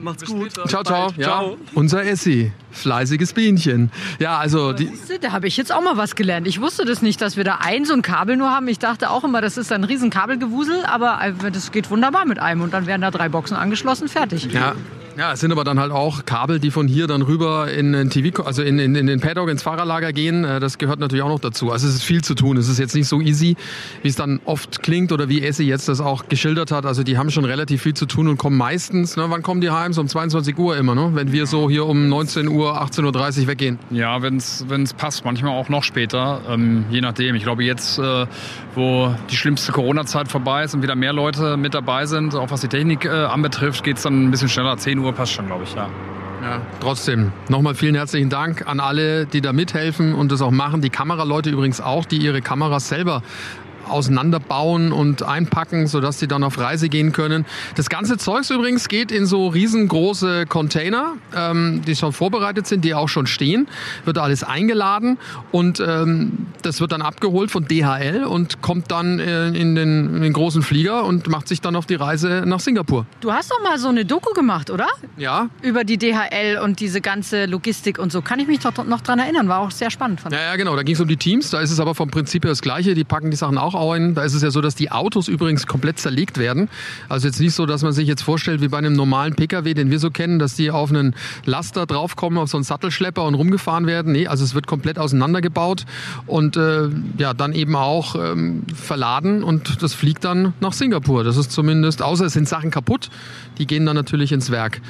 [0.00, 0.50] Macht's Bis gut.
[0.52, 0.68] später.
[0.68, 1.12] Ciao, ciao.
[1.16, 1.56] Ja, Ciao.
[1.74, 2.52] unser Essi.
[2.70, 3.90] Fleißiges Bienchen.
[4.18, 6.46] Ja, also die, du, Da habe ich jetzt auch mal was gelernt.
[6.48, 8.66] Ich wusste das nicht, dass wir da ein so ein Kabel nur haben.
[8.68, 12.38] Ich dachte auch immer, das ist ein riesen Kabelgewusel, aber äh, das geht wunderbar mit
[12.38, 14.48] einem und dann werden da drei Boxen angeschlossen, fertig.
[14.52, 14.74] Ja.
[15.16, 18.10] Ja, es sind aber dann halt auch Kabel, die von hier dann rüber in den
[18.10, 20.44] TV, also in, in, in den Paddock, ins Fahrerlager gehen.
[20.44, 21.70] Äh, Das gehört natürlich auch noch dazu.
[21.70, 22.56] Also es ist viel zu tun.
[22.56, 23.56] Es ist jetzt nicht so easy,
[24.02, 26.84] wie es dann oft klingt oder wie Essi jetzt das auch geschildert hat.
[26.84, 29.70] Also die haben schon relativ viel zu tun und kommen meistens, ne, wann kommen die
[29.70, 29.92] heim?
[29.92, 31.10] So um 22 Uhr immer, ne?
[31.14, 33.78] Wenn wir so hier um 19 Uhr, 18.30 Uhr weggehen.
[33.90, 34.64] Ja, wenn es
[34.96, 37.36] passt, manchmal auch noch später, ähm, je nachdem.
[37.36, 38.26] Ich glaube jetzt, äh,
[38.74, 42.62] wo die schlimmste Corona-Zeit vorbei ist und wieder mehr Leute mit dabei sind, auch was
[42.62, 44.76] die Technik äh, anbetrifft, geht es dann ein bisschen schneller.
[44.76, 45.88] 10 Uhr passt schon, glaube ich, ja.
[46.42, 47.32] Ja, trotzdem.
[47.48, 50.82] Nochmal vielen herzlichen Dank an alle, die da mithelfen und das auch machen.
[50.82, 53.22] Die Kameraleute übrigens auch, die ihre Kameras selber
[53.88, 57.44] auseinanderbauen und einpacken, sodass sie dann auf Reise gehen können.
[57.74, 62.94] Das ganze Zeugs übrigens geht in so riesengroße Container, ähm, die schon vorbereitet sind, die
[62.94, 63.68] auch schon stehen.
[64.04, 65.18] Wird alles eingeladen
[65.52, 70.22] und ähm, das wird dann abgeholt von DHL und kommt dann äh, in, den, in
[70.22, 73.06] den großen Flieger und macht sich dann auf die Reise nach Singapur.
[73.20, 74.86] Du hast doch mal so eine Doku gemacht, oder?
[75.16, 78.22] Ja, Über die DHL und diese ganze Logistik und so.
[78.22, 79.48] Kann ich mich doch noch dran erinnern.
[79.48, 80.20] War auch sehr spannend.
[80.20, 80.34] Fand.
[80.34, 80.76] Ja, ja, genau.
[80.76, 81.50] Da ging es um die Teams.
[81.50, 82.94] Da ist es aber vom Prinzip her das Gleiche.
[82.94, 84.14] Die packen die Sachen auch ein.
[84.14, 86.68] Da ist es ja so, dass die Autos übrigens komplett zerlegt werden.
[87.08, 89.90] Also jetzt nicht so, dass man sich jetzt vorstellt, wie bei einem normalen Pkw, den
[89.90, 93.86] wir so kennen, dass die auf einen Laster draufkommen, auf so einen Sattelschlepper und rumgefahren
[93.86, 94.12] werden.
[94.12, 95.84] Nee, also es wird komplett auseinandergebaut
[96.26, 101.24] und äh, ja, dann eben auch ähm, verladen und das fliegt dann nach Singapur.
[101.24, 103.10] Das ist zumindest, außer es sind Sachen kaputt,
[103.58, 104.80] die gehen dann natürlich ins Werk.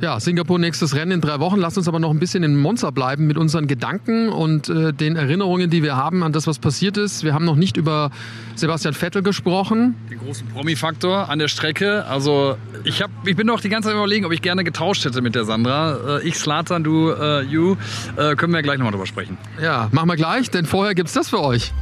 [0.00, 1.58] Ja, Singapur nächstes Rennen in drei Wochen.
[1.58, 5.16] Lasst uns aber noch ein bisschen in Monza bleiben mit unseren Gedanken und äh, den
[5.16, 7.24] Erinnerungen, die wir haben an das, was passiert ist.
[7.24, 8.10] Wir haben noch nicht über
[8.58, 9.94] Sebastian Vettel gesprochen.
[10.10, 12.04] Den großen Promi-Faktor an der Strecke.
[12.06, 15.22] Also ich, hab, ich bin noch die ganze Zeit überlegen, ob ich gerne getauscht hätte
[15.22, 16.18] mit der Sandra.
[16.18, 17.76] Äh, ich Slatan, du äh, You.
[18.16, 19.38] Äh, können wir gleich nochmal drüber sprechen.
[19.62, 21.72] Ja, machen wir gleich, denn vorher gibt's das für euch.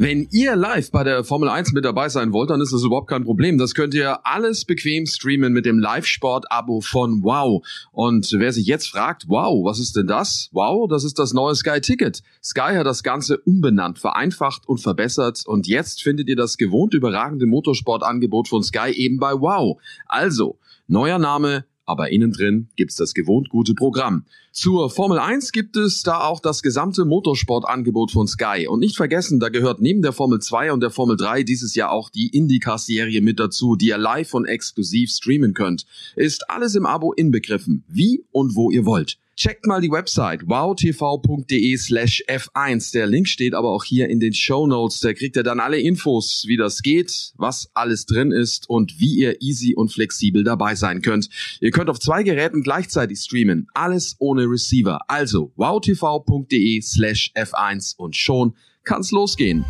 [0.00, 3.08] Wenn ihr live bei der Formel 1 mit dabei sein wollt, dann ist das überhaupt
[3.08, 3.58] kein Problem.
[3.58, 7.66] Das könnt ihr alles bequem streamen mit dem Live-Sport-Abo von Wow.
[7.90, 10.50] Und wer sich jetzt fragt, wow, was ist denn das?
[10.52, 12.22] Wow, das ist das neue Sky Ticket.
[12.44, 15.42] Sky hat das Ganze umbenannt, vereinfacht und verbessert.
[15.44, 19.80] Und jetzt findet ihr das gewohnt überragende Motorsportangebot von Sky eben bei Wow.
[20.06, 24.24] Also, neuer Name, aber innen drin gibt's das gewohnt gute Programm.
[24.52, 28.66] Zur Formel 1 gibt es da auch das gesamte Motorsportangebot von Sky.
[28.68, 31.90] Und nicht vergessen, da gehört neben der Formel 2 und der Formel 3 dieses Jahr
[31.90, 35.86] auch die IndyCar-Serie mit dazu, die ihr live und exklusiv streamen könnt.
[36.14, 39.18] Ist alles im Abo inbegriffen, wie und wo ihr wollt.
[39.38, 42.92] Checkt mal die Website wowtv.de slash f1.
[42.92, 44.98] Der Link steht aber auch hier in den Show Notes.
[44.98, 49.14] Da kriegt ihr dann alle Infos, wie das geht, was alles drin ist und wie
[49.14, 51.28] ihr easy und flexibel dabei sein könnt.
[51.60, 53.68] Ihr könnt auf zwei Geräten gleichzeitig streamen.
[53.74, 55.08] Alles ohne Receiver.
[55.08, 59.64] Also wowtv.de slash f1 und schon kann's losgehen.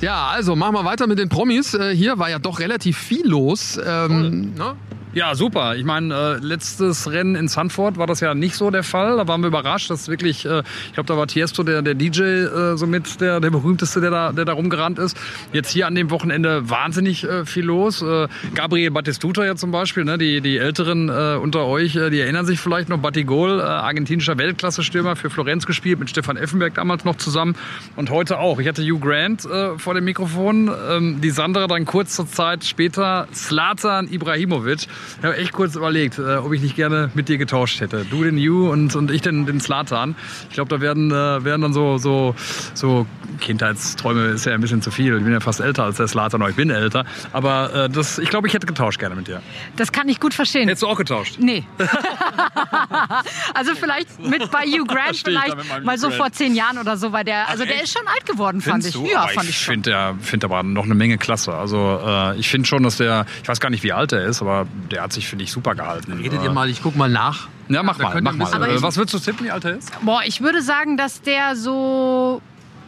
[0.00, 1.74] Ja, also machen wir weiter mit den Promis.
[1.74, 3.80] Äh, hier war ja doch relativ viel los.
[3.84, 4.76] Ähm, ne?
[5.16, 5.76] Ja, super.
[5.76, 9.16] Ich meine, äh, letztes Rennen in Sanford war das ja nicht so der Fall.
[9.16, 12.20] Da waren wir überrascht, dass wirklich, äh, ich glaube, da war Tiesto der, der DJ
[12.20, 15.16] äh, somit der, der berühmteste, der da, der da rumgerannt ist.
[15.54, 18.02] Jetzt hier an dem Wochenende wahnsinnig äh, viel los.
[18.02, 22.20] Äh, Gabriel Battistuta ja zum Beispiel, ne, die, die Älteren äh, unter euch, äh, die
[22.20, 27.06] erinnern sich vielleicht noch, Battigol, äh, argentinischer Weltklasse-Stürmer für Florenz gespielt, mit Stefan Effenberg damals
[27.06, 27.56] noch zusammen
[27.96, 28.60] und heute auch.
[28.60, 33.28] Ich hatte Hugh Grant äh, vor dem Mikrofon, ähm, die Sandra dann kurze Zeit später
[33.32, 34.88] Slatan Ibrahimovic.
[35.18, 38.04] Ich habe echt kurz überlegt, äh, ob ich nicht gerne mit dir getauscht hätte.
[38.10, 40.14] Du den Hugh und, und ich den, den Slatan.
[40.48, 42.34] Ich glaube, da werden, äh, werden dann so, so,
[42.74, 43.06] so
[43.40, 45.16] Kindheitsträume ist ja ein bisschen zu viel.
[45.16, 47.04] Ich bin ja fast älter als der Slatan, aber ich bin älter.
[47.32, 49.42] Aber äh, das, ich glaube, ich hätte getauscht gerne mit dir.
[49.76, 50.68] Das kann ich gut verstehen.
[50.68, 51.36] Hättest du auch getauscht?
[51.38, 51.64] Nee.
[53.54, 56.18] also vielleicht mit bei Hugh Grant ich vielleicht mal so Grant.
[56.20, 57.84] vor zehn Jahren oder so, weil der, also der echt?
[57.84, 59.02] ist schon alt geworden, fand Findest ich.
[59.02, 59.08] du?
[59.12, 59.74] Ja, Aber fand ich schon.
[59.74, 61.52] finde der- finde aber noch eine Menge klasse.
[61.54, 64.42] Also äh, ich finde schon, dass der, ich weiß gar nicht, wie alt er ist,
[64.42, 66.12] aber der hat sich, finde ich, super gehalten.
[66.12, 67.48] Redet Äh, ihr mal, ich guck mal nach.
[67.68, 68.52] Ja, mach Da mal, mach mal.
[68.54, 69.90] Aber Äh, Was würdest du tippen, wie alt er ist?
[70.02, 72.40] Boah, ich würde sagen, dass der so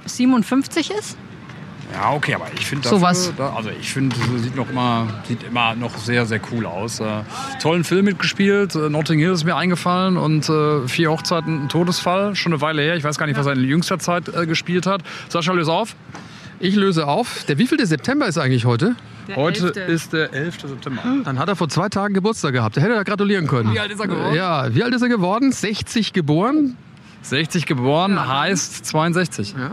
[0.06, 1.16] 57 ist.
[1.92, 3.28] Ja, okay, aber ich finde Sowas.
[3.28, 6.66] dafür- Da, also ich finde, so sieht noch immer, sieht immer noch sehr, sehr cool
[6.66, 7.00] aus.
[7.00, 7.22] Äh,
[7.62, 8.74] tollen Film mitgespielt.
[8.74, 12.36] Äh, Notting Hill ist mir eingefallen und äh, vier Hochzeiten, ein Todesfall.
[12.36, 12.96] Schon eine Weile her.
[12.96, 15.00] Ich weiß gar nicht, was er in jüngster Zeit äh, gespielt hat.
[15.30, 15.96] Sascha, löse auf.
[16.60, 17.44] Ich löse auf.
[17.44, 18.94] Der wievielte September ist eigentlich heute?
[19.28, 19.88] Der Heute 11..
[19.88, 20.60] ist der 11.
[20.62, 21.02] September.
[21.24, 22.76] Dann hat er vor zwei Tagen Geburtstag gehabt.
[22.76, 23.72] Der hätte da gratulieren können.
[23.74, 24.34] Wie alt ist er geworden?
[24.34, 25.52] Ja, wie alt ist er geworden?
[25.52, 26.76] 60 geboren.
[27.22, 29.54] 60 geboren heißt 62.
[29.58, 29.72] Ja.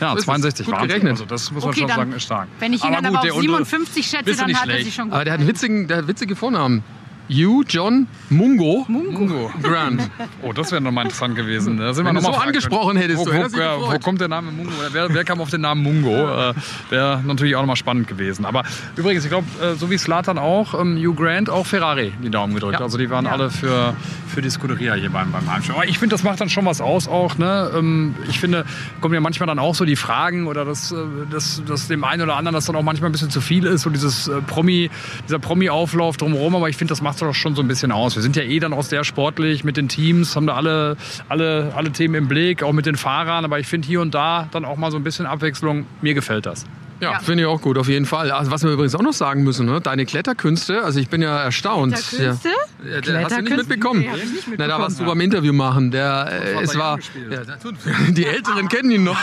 [0.00, 0.24] Ja, es.
[0.26, 0.64] 62.
[0.66, 0.88] Gut Wahnsinn.
[0.88, 1.10] gerechnet.
[1.12, 2.48] Also das muss man Okay, schon dann, sagen, ist stark.
[2.60, 4.84] wenn ich ihn dann gut, aber auf untere- 57 schätze, dann nicht hat er schlecht.
[4.84, 6.84] sich schon gut Aber der hat einen witzigen, der hat witzige Vornamen.
[7.30, 9.50] Hugh John Mungo Mungo.
[9.62, 10.10] Grant.
[10.42, 11.76] Oh, das wäre nochmal interessant gewesen.
[11.78, 13.02] Da sind Wenn wir du noch so mal fragen angesprochen können.
[13.02, 14.70] hättest, wo, du wo, ja, wo kommt der Name Mungo?
[14.92, 16.14] Wer, wer kam auf den Namen Mungo?
[16.14, 16.54] Äh,
[16.90, 18.44] wäre natürlich auch nochmal spannend gewesen.
[18.44, 18.62] Aber
[18.96, 22.54] übrigens, ich glaube, äh, so wie Slatan auch, ähm, Hugh Grant auch Ferrari die Daumen
[22.54, 22.78] gedrückt.
[22.78, 22.84] Ja.
[22.84, 23.94] Also die waren alle für,
[24.26, 25.74] für die Scuderia hier beim, beim Heimspiel.
[25.74, 27.36] Aber ich finde, das macht dann schon was aus auch.
[27.38, 27.70] Ne?
[27.76, 28.64] Ähm, ich finde,
[29.00, 30.96] kommen ja manchmal dann auch so die Fragen oder dass, äh,
[31.30, 33.82] dass, dass dem einen oder anderen das dann auch manchmal ein bisschen zu viel ist.
[33.82, 34.90] So dieses äh, Promi,
[35.26, 36.54] dieser Promi-Auflauf drumherum.
[36.54, 38.14] Aber ich finde, das macht doch schon so ein bisschen aus.
[38.14, 40.96] Wir sind ja eh dann auch sehr sportlich mit den Teams, haben da alle,
[41.28, 43.44] alle, alle Themen im Blick, auch mit den Fahrern.
[43.44, 45.86] Aber ich finde hier und da dann auch mal so ein bisschen Abwechslung.
[46.00, 46.64] Mir gefällt das.
[47.00, 47.18] Ja, Ja.
[47.20, 48.30] finde ich auch gut, auf jeden Fall.
[48.30, 49.80] Also, was wir übrigens auch noch sagen müssen, ne?
[49.80, 51.94] deine Kletterkünste, also ich bin ja erstaunt.
[51.94, 52.48] Kletterkünste?
[52.48, 52.54] Ja.
[52.94, 53.54] Ja, der hast du nicht Kletterkünste?
[53.56, 54.00] mitbekommen.
[54.00, 55.90] Nee, ich nicht Na, da warst du beim Interview machen.
[55.90, 56.98] Der, äh, Vater es war,
[57.30, 57.40] ja,
[58.10, 59.16] die Älteren kennen ihn noch.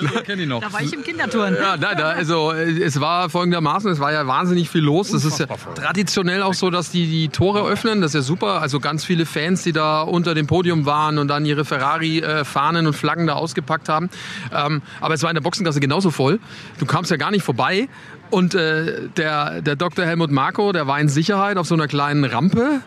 [0.00, 0.60] Ich kenne ihn noch.
[0.60, 1.56] Da war ich im Kinderturnen.
[1.56, 5.10] Ja, nein, da, also äh, es war folgendermaßen, es war ja wahnsinnig viel los.
[5.10, 8.00] Das ist ja traditionell auch so, dass die die Tore öffnen.
[8.00, 8.60] Das ist ja super.
[8.62, 12.94] Also ganz viele Fans, die da unter dem Podium waren und dann ihre Ferrari-Fahnen und
[12.94, 14.08] Flaggen da ausgepackt haben.
[14.54, 16.40] Ähm, aber es war in der Boxengasse genauso voll.
[16.78, 17.88] Du kamst ja gar nicht vorbei.
[18.30, 20.06] Und äh, der, der Dr.
[20.06, 22.80] Helmut Marko, der war in Sicherheit auf so einer kleinen Rampe.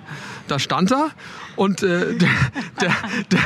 [0.47, 1.11] Da stand er.
[1.55, 2.29] Und äh, der,
[2.81, 2.91] der,
[3.31, 3.39] der,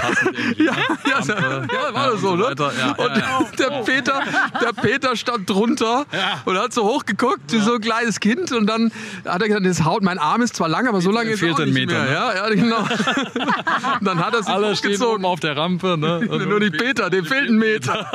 [0.57, 0.73] ja,
[1.07, 2.53] ja, ja, war das so, ne?
[2.57, 4.21] Ja, und ja, der Peter,
[4.61, 6.05] der Peter stand drunter
[6.45, 8.51] und hat so hochgeguckt, wie so ein kleines Kind.
[8.51, 8.91] Und dann
[9.25, 11.53] hat er gesagt, das Haut, mein Arm ist zwar lang, aber so lange ist fehlt
[11.55, 12.05] auch ein nicht Meter, mehr.
[12.05, 12.13] ne?
[12.13, 12.79] Ja, ja, genau.
[13.99, 15.15] Und dann hat er sich Alle stehen hochgezogen.
[15.15, 15.97] oben auf der Rampe.
[15.97, 16.21] Ne?
[16.49, 18.05] Nur nicht Peter, dem fehlt ein Meter.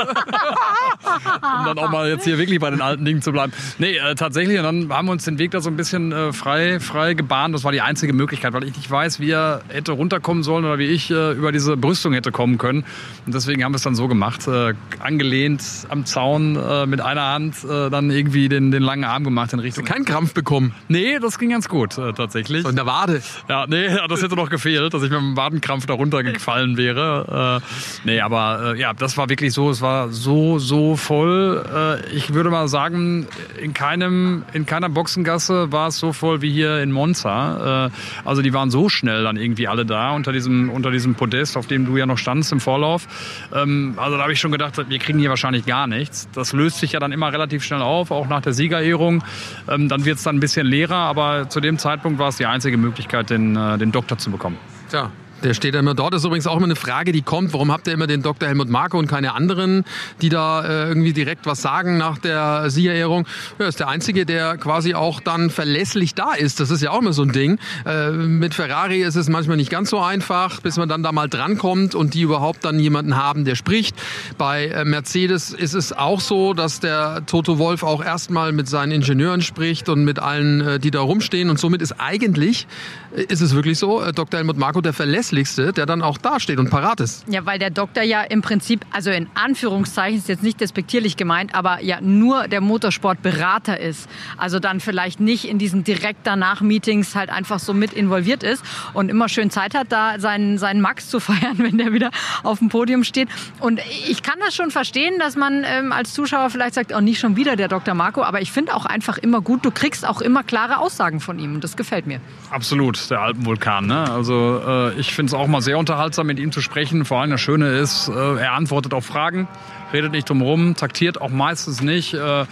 [1.59, 3.53] um dann auch mal jetzt hier wirklich bei den alten Dingen zu bleiben.
[3.79, 6.33] Nee, äh, tatsächlich, und dann haben wir uns den Weg da so ein bisschen äh,
[6.33, 7.55] frei, frei gebahnt.
[7.55, 10.79] Das war die einzige Möglichkeit, weil ich nicht weiß, wie er hätte runterkommen sollen oder
[10.79, 12.85] wie ich äh, über diese Brüstung hätte kommen können.
[13.27, 17.27] Und deswegen haben wir es dann so gemacht, äh, angelehnt am Zaun äh, mit einer
[17.27, 19.85] Hand äh, dann irgendwie den, den langen Arm gemacht in Richtung...
[19.85, 20.75] Kein Krampf bekommen.
[20.89, 22.65] Nee, das ging ganz gut, äh, tatsächlich.
[22.65, 23.21] Und der Wade.
[23.49, 27.61] Ja, nee, das hätte noch gefehlt, dass ich mit dem Wadenkrampf da runtergefallen wäre.
[27.63, 32.03] Äh, nee, aber ja, das war wirklich so, es war so, so voll.
[32.15, 33.27] Ich würde mal sagen,
[33.61, 37.91] in, keinem, in keiner Boxengasse war es so voll wie hier in Monza.
[38.25, 41.67] Also die waren so schnell dann irgendwie alle da unter diesem, unter diesem Podest, auf
[41.67, 43.07] dem du ja noch standst im Vorlauf.
[43.53, 46.29] Ähm, also da habe ich schon gedacht, wir kriegen hier wahrscheinlich gar nichts.
[46.33, 49.25] Das löst sich ja dann immer relativ schnell auf, auch nach der Siegerehrung.
[49.69, 52.47] Ähm, dann wird es dann ein bisschen leerer, aber zu dem Zeitpunkt war es die
[52.47, 54.57] einzige Möglichkeit, den, äh, den Doktor zu bekommen.
[54.89, 55.11] Tja,
[55.45, 56.15] Der steht immer dort.
[56.15, 57.53] Das ist übrigens auch immer eine Frage, die kommt.
[57.53, 58.49] Warum habt ihr immer den Dr.
[58.49, 59.85] Helmut Marko und keine anderen,
[60.23, 63.27] die da äh, irgendwie direkt was sagen nach der Siegerehrung?
[63.59, 66.61] Ja, ist der Einzige, der quasi auch dann verlässlich da ist.
[66.61, 67.59] Das ist ja auch immer so ein Ding.
[67.85, 71.29] Äh, mit Ferrari ist es manchmal nicht ganz so einfach, bis man dann da mal
[71.29, 73.97] drankommt und die überhaupt dann jemanden haben, der spricht.
[74.39, 78.93] Bei äh, Mercedes ist es auch so, dass der Toto Wolf auch erstmal mit seinen
[78.93, 81.51] Ingenieuren spricht und mit allen, äh, die da rumstehen.
[81.51, 82.67] Und somit ist eigentlich,
[83.15, 84.39] äh, ist es wirklich so, äh, Dr.
[84.39, 84.95] Helmut Marko der
[85.35, 87.25] verlässlichste, der dann auch dasteht und parat ist.
[87.29, 91.55] Ja, weil der Doktor ja im Prinzip, also in Anführungszeichen, ist jetzt nicht despektierlich gemeint,
[91.55, 94.09] aber ja nur der Motorsportberater ist.
[94.37, 98.65] Also dann vielleicht nicht in diesen direkt danach Meetings halt einfach so mit involviert ist
[98.93, 102.11] und immer schön Zeit hat, da seinen, seinen Max zu feiern, wenn der wieder
[102.43, 103.29] auf dem Podium steht.
[103.61, 107.19] Und ich kann das schon verstehen, dass man ähm, als Zuschauer vielleicht sagt, oh, nicht
[107.19, 107.95] schon wieder der Dr.
[107.95, 111.39] Marco, aber ich finde auch einfach immer gut, du kriegst auch immer klare Aussagen von
[111.39, 112.21] ihm und das gefällt mir.
[112.51, 113.87] Absolut, der Alpenvulkan.
[113.87, 114.11] Ne?
[114.11, 117.05] Also äh, ich finde es auch mal sehr unterhaltsam, mit ihm zu sprechen.
[117.05, 119.49] Vor allem das Schöne ist, äh, er antwortet auf Fragen
[119.93, 122.47] redet nicht drum rum, taktiert auch meistens nicht, äh, äh,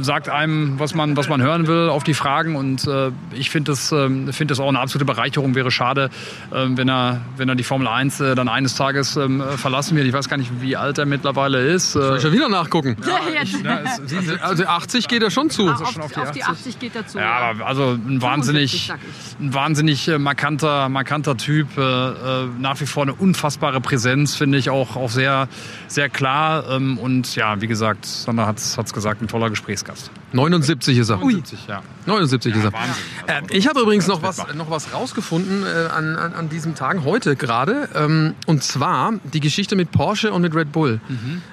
[0.00, 2.56] sagt einem, was man, was man hören will auf die Fragen.
[2.56, 5.54] Und äh, ich finde das, äh, find das auch eine absolute Bereicherung.
[5.54, 6.10] Wäre schade,
[6.50, 10.06] äh, wenn, er, wenn er die Formel 1 äh, dann eines Tages ähm, verlassen wird.
[10.06, 11.92] Ich weiß gar nicht, wie alt er mittlerweile ist.
[11.92, 12.96] Soll ich schon wieder nachgucken?
[13.06, 13.62] Ja, jetzt.
[13.64, 15.68] Ja, es- Also, also 80 geht er schon zu.
[15.70, 16.46] auf, schon auf, auf die die 80?
[16.46, 17.18] 80 geht dazu.
[17.18, 21.76] Ja, aber also ein wahnsinnig, 75, sag ein wahnsinnig äh, markanter, markanter Typ.
[21.76, 25.48] Äh, äh, nach wie vor eine unfassbare Präsenz, finde ich auch, auch sehr,
[25.88, 26.55] sehr klar.
[26.68, 30.10] Ähm, und ja, wie gesagt, Sandra hat es gesagt, ein toller Gesprächsgast.
[30.32, 31.18] 79 ist er.
[31.18, 31.82] 70, ja.
[32.06, 32.72] 79 ist er.
[32.72, 32.94] Wahnsinn.
[33.26, 37.04] Äh, ich habe übrigens noch was, noch was rausgefunden äh, an, an, an diesen Tagen,
[37.04, 37.88] heute gerade.
[37.94, 41.00] Ähm, und zwar die Geschichte mit Porsche und mit Red Bull.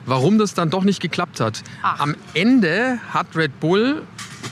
[0.06, 1.63] Warum das dann doch nicht geklappt hat.
[1.82, 2.00] Ach.
[2.00, 4.04] Am Ende hat Red Bull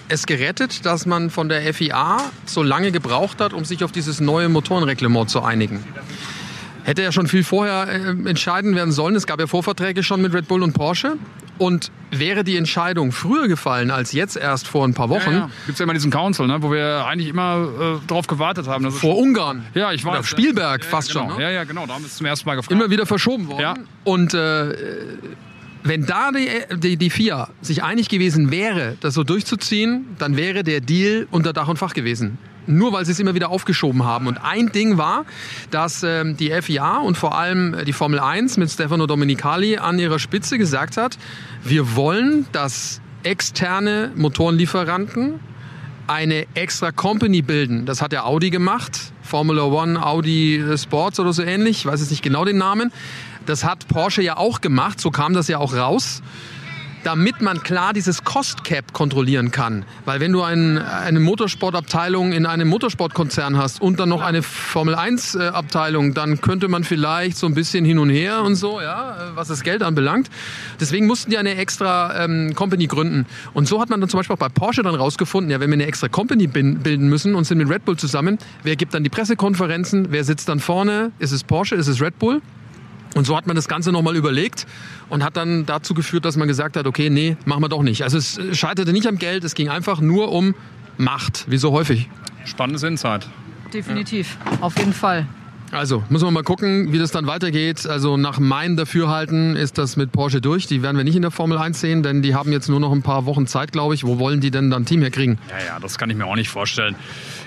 [0.08, 4.20] es gerettet, dass man von der FIA so lange gebraucht hat, um sich auf dieses
[4.20, 5.84] neue Motorenreglement zu einigen.
[6.84, 9.16] Hätte ja schon viel vorher äh, entscheiden werden sollen.
[9.16, 11.18] Es gab ja Vorverträge schon mit Red Bull und Porsche.
[11.58, 15.50] Und wäre die Entscheidung früher gefallen als jetzt erst vor ein paar Wochen, Ja, ja.
[15.68, 18.90] Gibt es ja immer diesen Council, ne, wo wir eigentlich immer äh, drauf gewartet haben.
[18.92, 20.12] vor Ungarn, ja, ich weiß.
[20.12, 21.30] oder Spielberg ja, fast genau.
[21.30, 21.44] schon, ne?
[21.44, 21.86] Ja, ja, genau.
[21.86, 22.72] Da haben wir es zum ersten Mal gefragt.
[22.72, 23.88] immer wieder verschoben worden.
[24.04, 24.76] Und äh,
[25.84, 30.64] wenn da die, die, die FIA sich einig gewesen wäre, das so durchzuziehen, dann wäre
[30.64, 32.38] der Deal unter Dach und Fach gewesen.
[32.68, 34.28] Nur weil sie es immer wieder aufgeschoben haben.
[34.28, 35.26] Und ein Ding war,
[35.72, 40.00] dass ähm, die FIA und vor allem äh, die Formel 1 mit Stefano Domenicali an
[40.00, 41.18] ihrer Spitze gesagt hat,
[41.64, 45.40] wir wollen, dass externe Motorenlieferanten
[46.08, 47.86] eine extra Company bilden.
[47.86, 49.14] Das hat der Audi gemacht.
[49.22, 51.80] Formula One, Audi Sports oder so ähnlich.
[51.80, 52.92] Ich weiß jetzt nicht genau den Namen.
[53.46, 55.00] Das hat Porsche ja auch gemacht.
[55.00, 56.22] So kam das ja auch raus.
[57.04, 59.86] Damit man klar dieses Cost Cap kontrollieren kann.
[60.06, 64.94] Weil wenn du ein, eine Motorsportabteilung in einem Motorsportkonzern hast und dann noch eine Formel
[64.94, 68.82] 1 äh, Abteilung, dann könnte man vielleicht so ein bisschen hin und her und so,
[68.82, 70.30] ja, äh, was das Geld anbelangt.
[70.80, 73.26] Deswegen mussten die eine extra ähm, Company gründen.
[73.54, 75.76] Und so hat man dann zum Beispiel auch bei Porsche dann rausgefunden, ja, wenn wir
[75.76, 79.10] eine extra Company bilden müssen und sind mit Red Bull zusammen, wer gibt dann die
[79.10, 82.42] Pressekonferenzen, wer sitzt dann vorne, ist es Porsche, ist es Red Bull?
[83.16, 84.66] Und so hat man das Ganze nochmal überlegt
[85.10, 88.04] und hat dann dazu geführt, dass man gesagt hat, okay, nee, machen wir doch nicht.
[88.04, 90.56] Also es scheiterte nicht am Geld, es ging einfach nur um
[90.98, 92.10] Macht, wie so häufig.
[92.46, 93.28] Spannendes Insight.
[93.74, 95.28] Definitiv, auf jeden Fall.
[95.72, 97.88] Also, müssen wir mal gucken, wie das dann weitergeht.
[97.88, 100.68] Also nach meinem Dafürhalten ist das mit Porsche durch.
[100.68, 102.92] Die werden wir nicht in der Formel 1 sehen, denn die haben jetzt nur noch
[102.92, 104.04] ein paar Wochen Zeit, glaube ich.
[104.04, 105.38] Wo wollen die denn dann Team herkriegen?
[105.50, 106.96] Ja, ja, das kann ich mir auch nicht vorstellen.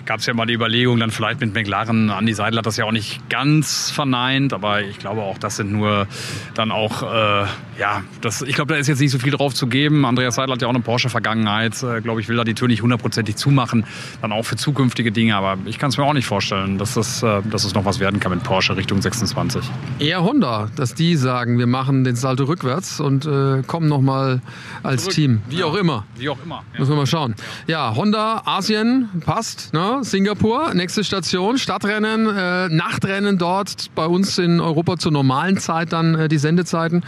[0.07, 2.11] Gab es ja mal die Überlegung, dann vielleicht mit McLaren.
[2.11, 5.73] Andi Seidel hat das ja auch nicht ganz verneint, aber ich glaube auch, das sind
[5.73, 6.07] nur
[6.55, 7.47] dann auch, äh,
[7.79, 10.05] ja, das, ich glaube, da ist jetzt nicht so viel drauf zu geben.
[10.05, 11.83] Andreas Seidel hat ja auch eine Porsche-Vergangenheit.
[11.83, 13.87] Äh, glaube ich, will da die Tür nicht hundertprozentig zumachen,
[14.21, 15.37] dann auch für zukünftige Dinge.
[15.37, 17.99] Aber ich kann es mir auch nicht vorstellen, dass das, äh, dass es noch was
[17.99, 19.64] werden kann mit Porsche Richtung 26.
[20.01, 24.43] Eher Honda, dass die sagen, wir machen den Salto rückwärts und äh, kommen nochmal
[24.83, 25.14] als Zurück.
[25.14, 25.43] Team.
[25.49, 25.64] Wie Ja.
[25.67, 26.05] auch immer.
[26.17, 26.62] Wie auch immer.
[26.75, 26.81] Ja.
[26.81, 27.35] Müssen wir mal schauen.
[27.67, 29.73] Ja, Honda, Asien, passt.
[29.73, 29.93] Ne?
[30.02, 33.94] Singapur, nächste Station, Stadtrennen, äh, Nachtrennen dort.
[33.94, 37.04] Bei uns in Europa zur normalen Zeit dann äh, die Sendezeiten.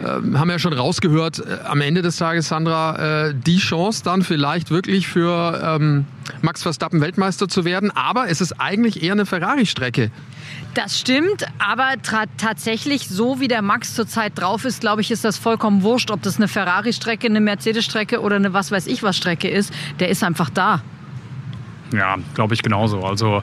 [0.00, 4.02] Äh, haben wir ja schon rausgehört, äh, am Ende des Tages, Sandra, äh, die Chance
[4.04, 6.06] dann vielleicht wirklich für ähm,
[6.40, 7.90] Max Verstappen Weltmeister zu werden.
[7.90, 10.10] Aber es ist eigentlich eher eine Ferrari-Strecke.
[10.74, 11.94] Das stimmt, aber
[12.36, 16.22] tatsächlich, so wie der Max zurzeit drauf ist, glaube ich, ist das vollkommen wurscht, ob
[16.22, 19.72] das eine Ferrari-Strecke, eine Mercedes-Strecke oder eine was weiß ich was Strecke ist.
[19.98, 20.82] Der ist einfach da.
[21.92, 23.04] Ja, glaube ich genauso.
[23.04, 23.42] Also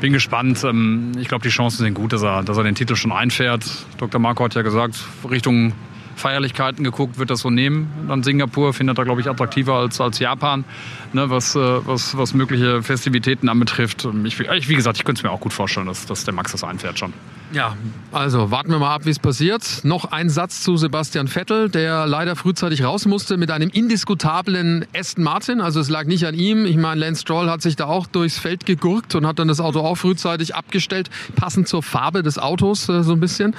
[0.00, 0.62] bin gespannt.
[0.64, 3.64] Ähm, Ich glaube, die Chancen sind gut, dass er, dass er den Titel schon einfährt.
[3.98, 4.20] Dr.
[4.20, 4.96] Marco hat ja gesagt,
[5.28, 5.72] Richtung
[6.20, 7.88] Feierlichkeiten geguckt, wird das so nehmen.
[8.08, 10.64] Dann Singapur findet er, glaube ich, attraktiver als, als Japan,
[11.12, 14.06] ne, was, äh, was, was mögliche Festivitäten anbetrifft.
[14.24, 16.52] Ich, ich, wie gesagt, ich könnte es mir auch gut vorstellen, dass, dass der Max
[16.52, 17.12] das einfährt schon.
[17.52, 17.76] Ja,
[18.12, 19.80] also warten wir mal ab, wie es passiert.
[19.82, 25.24] Noch ein Satz zu Sebastian Vettel, der leider frühzeitig raus musste mit einem indiskutablen Aston
[25.24, 25.60] Martin.
[25.60, 26.64] Also es lag nicht an ihm.
[26.64, 29.60] Ich meine, Lance Stroll hat sich da auch durchs Feld gegurkt und hat dann das
[29.60, 33.56] Auto auch frühzeitig abgestellt, passend zur Farbe des Autos äh, so ein bisschen.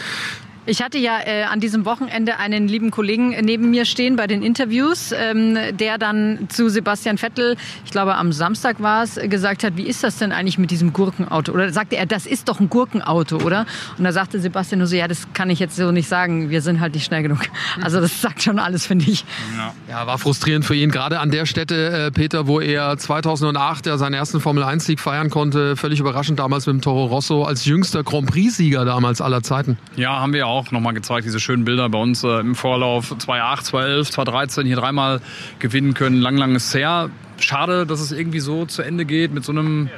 [0.72, 4.42] Ich hatte ja äh, an diesem Wochenende einen lieben Kollegen neben mir stehen bei den
[4.42, 9.76] Interviews, ähm, der dann zu Sebastian Vettel, ich glaube am Samstag war es, gesagt hat,
[9.76, 11.52] wie ist das denn eigentlich mit diesem Gurkenauto?
[11.52, 13.66] Oder sagte er, das ist doch ein Gurkenauto, oder?
[13.98, 16.62] Und da sagte Sebastian nur so, ja, das kann ich jetzt so nicht sagen, wir
[16.62, 17.40] sind halt nicht schnell genug.
[17.82, 19.26] Also das sagt schon alles, finde ich.
[19.58, 19.74] Ja.
[19.90, 20.08] ja.
[20.08, 24.14] war frustrierend für ihn, gerade an der Stätte, äh, Peter, wo er 2008 ja seinen
[24.14, 28.86] ersten Formel-1-Sieg feiern konnte, völlig überraschend damals mit dem Toro Rosso als jüngster Grand Prix-Sieger
[28.86, 29.78] damals aller Zeiten.
[29.98, 33.66] Ja, haben wir auch nochmal gezeigt, diese schönen Bilder bei uns äh, im Vorlauf 2008,
[33.66, 35.22] 2011, 2013 hier dreimal
[35.60, 36.22] gewinnen können.
[36.22, 37.10] Lang, lang ist her.
[37.40, 39.90] Schade, dass es irgendwie so zu Ende geht mit so einem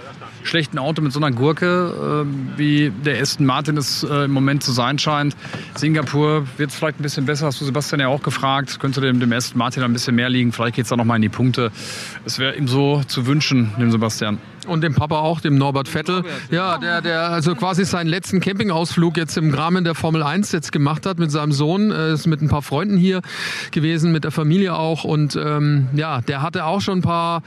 [0.43, 4.63] schlechten Auto, mit so einer Gurke, äh, wie der Aston Martin es äh, im Moment
[4.63, 5.35] zu sein scheint.
[5.75, 8.79] Singapur wird es vielleicht ein bisschen besser, hast du Sebastian ja auch gefragt.
[8.79, 10.51] Könnte dem, dem Aston Martin ein bisschen mehr liegen.
[10.51, 11.71] Vielleicht geht es da nochmal in die Punkte.
[12.25, 14.37] Es wäre ihm so zu wünschen, dem Sebastian.
[14.67, 16.23] Und dem Papa auch, dem Norbert Vettel.
[16.49, 20.71] Ja, der, der also quasi seinen letzten Campingausflug jetzt im Rahmen der Formel 1 jetzt
[20.71, 21.91] gemacht hat mit seinem Sohn.
[21.91, 23.21] Ist mit ein paar Freunden hier
[23.71, 25.03] gewesen, mit der Familie auch.
[25.03, 27.43] Und ähm, ja, der hatte auch schon ein paar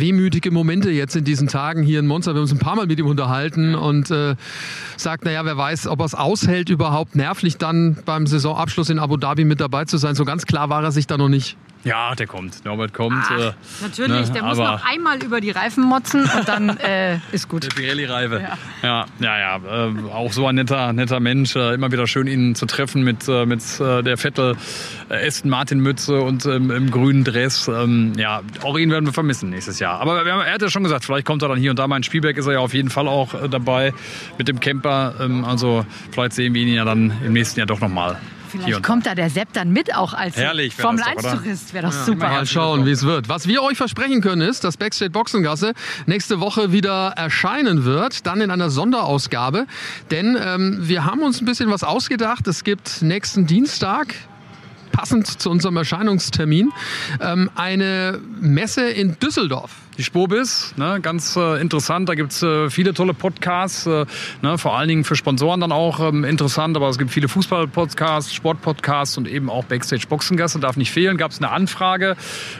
[0.00, 2.32] wehmütige Momente jetzt in diesen Tagen hier in Monza.
[2.32, 4.34] Wir haben uns ein paar Mal mit ihm unterhalten und äh,
[4.96, 9.16] sagt, naja, wer weiß, ob er es aushält, überhaupt nervlich dann beim Saisonabschluss in Abu
[9.16, 10.14] Dhabi mit dabei zu sein.
[10.14, 11.56] So ganz klar war er sich da noch nicht.
[11.82, 12.64] Ja, der kommt.
[12.64, 13.24] Norbert kommt.
[13.26, 17.18] Ach, äh, natürlich, ne, der muss noch einmal über die Reifen motzen und dann äh,
[17.32, 17.64] ist gut.
[17.64, 18.40] Der Pirelli-Reife.
[18.40, 19.56] Ja, ja, ja.
[19.58, 21.56] ja äh, auch so ein netter, netter Mensch.
[21.56, 24.56] Äh, immer wieder schön, ihn zu treffen mit, äh, mit äh, der Vettel
[25.08, 27.66] Aston Martin-Mütze und ähm, im grünen Dress.
[27.68, 30.00] Ähm, ja, auch ihn werden wir vermissen nächstes Jahr.
[30.00, 31.96] Aber haben, er hat ja schon gesagt, vielleicht kommt er dann hier und da mal
[31.96, 33.94] in Spielberg, ist er ja auf jeden Fall auch dabei
[34.36, 35.14] mit dem Camper.
[35.18, 38.18] Ähm, also vielleicht sehen wir ihn ja dann im nächsten Jahr doch nochmal.
[38.50, 41.74] Vielleicht kommt da der Sepp dann mit auch als Formel-1-Tourist.
[41.74, 42.28] Wäre doch ja, super.
[42.28, 43.28] Mal schauen, wie es wird.
[43.28, 45.72] Was wir euch versprechen können, ist, dass Backstage Boxengasse
[46.06, 48.26] nächste Woche wieder erscheinen wird.
[48.26, 49.66] Dann in einer Sonderausgabe.
[50.10, 52.46] Denn ähm, wir haben uns ein bisschen was ausgedacht.
[52.46, 54.14] Es gibt nächsten Dienstag
[55.00, 56.72] passend zu unserem Erscheinungstermin,
[57.22, 59.70] ähm, eine Messe in Düsseldorf.
[59.96, 62.06] Die Spurbis, ne, ganz äh, interessant.
[62.10, 64.04] Da gibt es äh, viele tolle Podcasts, äh,
[64.42, 66.76] ne, vor allen Dingen für Sponsoren dann auch ähm, interessant.
[66.76, 70.60] Aber es gibt viele Fußball-Podcasts, Sport-Podcasts und eben auch Backstage Boxengasse.
[70.60, 71.16] Darf nicht fehlen.
[71.16, 72.14] Gab es eine Anfrage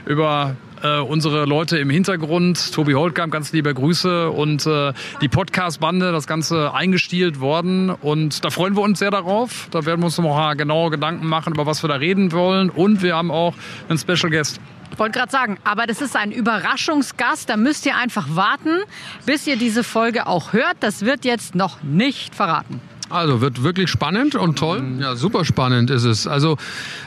[0.07, 6.13] über äh, unsere Leute im Hintergrund, Tobi Holtkamp, ganz liebe Grüße und äh, die Podcast-Bande,
[6.13, 9.69] das Ganze eingestielt worden und da freuen wir uns sehr darauf.
[9.71, 12.71] Da werden wir uns noch mal genaue Gedanken machen, über was wir da reden wollen
[12.71, 13.55] und wir haben auch
[13.89, 14.61] einen Special Guest.
[14.93, 17.49] Ich wollte gerade sagen, aber das ist ein Überraschungsgast.
[17.49, 18.81] Da müsst ihr einfach warten,
[19.25, 20.77] bis ihr diese Folge auch hört.
[20.81, 22.81] Das wird jetzt noch nicht verraten.
[23.11, 24.83] Also wird wirklich spannend und toll.
[25.01, 26.27] Ja, super spannend ist es.
[26.27, 26.57] Also,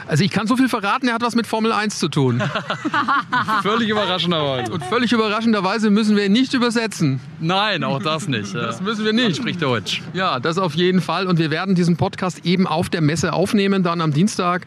[0.06, 2.42] also ich kann so viel verraten, er hat was mit Formel 1 zu tun.
[3.62, 4.72] völlig überraschenderweise.
[4.72, 7.20] Und völlig überraschenderweise müssen wir ihn nicht übersetzen.
[7.40, 8.54] Nein, auch das nicht.
[8.54, 9.24] das müssen wir nicht.
[9.24, 10.02] Man spricht Deutsch.
[10.12, 11.26] Ja, das auf jeden Fall.
[11.26, 14.66] Und wir werden diesen Podcast eben auf der Messe aufnehmen, dann am Dienstag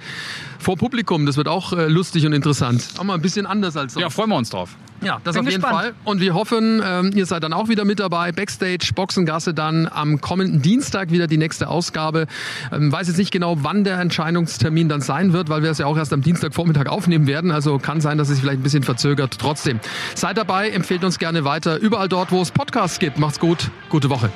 [0.59, 1.25] vor Publikum.
[1.25, 2.83] Das wird auch äh, lustig und interessant.
[2.97, 4.01] Auch mal ein bisschen anders als sonst.
[4.01, 4.75] Ja, freuen wir uns drauf.
[5.01, 5.81] Ja, das Bin auf jeden gespannt.
[5.81, 5.93] Fall.
[6.05, 8.31] Und wir hoffen, ähm, ihr seid dann auch wieder mit dabei.
[8.31, 12.25] Backstage, Boxengasse dann am kommenden Dienstag wieder die nächste Ausgabe.
[12.71, 15.85] Ähm, weiß jetzt nicht genau, wann der Entscheidungstermin dann sein wird, weil wir es ja
[15.85, 17.51] auch erst am Dienstagvormittag aufnehmen werden.
[17.51, 19.37] Also kann sein, dass es sich vielleicht ein bisschen verzögert.
[19.39, 19.79] Trotzdem,
[20.15, 21.77] seid dabei, empfehlt uns gerne weiter.
[21.77, 23.19] Überall dort, wo es Podcasts gibt.
[23.19, 23.69] Macht's gut.
[23.89, 24.31] Gute Woche.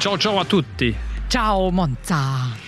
[0.00, 0.94] Ciao, ciao a tutti.
[1.28, 2.67] Ciao, Monza.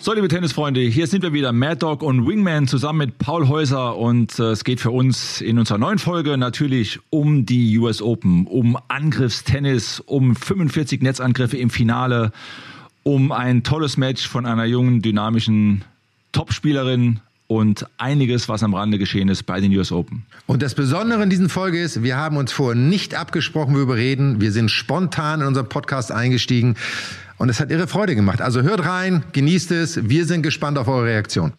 [0.00, 3.96] So, liebe Tennisfreunde, hier sind wir wieder, Mad Dog und Wingman zusammen mit Paul Häuser
[3.96, 8.46] und äh, es geht für uns in unserer neuen Folge natürlich um die US Open,
[8.46, 12.30] um Angriffstennis, um 45 Netzangriffe im Finale,
[13.02, 15.82] um ein tolles Match von einer jungen, dynamischen
[16.30, 20.24] Topspielerin und einiges, was am Rande geschehen ist bei den US Open.
[20.46, 24.40] Und das Besondere in dieser Folge ist, wir haben uns vorher nicht abgesprochen, worüber reden.
[24.40, 26.76] Wir sind spontan in unseren Podcast eingestiegen.
[27.38, 28.42] Und es hat irre Freude gemacht.
[28.42, 30.08] Also hört rein, genießt es.
[30.08, 31.52] Wir sind gespannt auf eure Reaktion.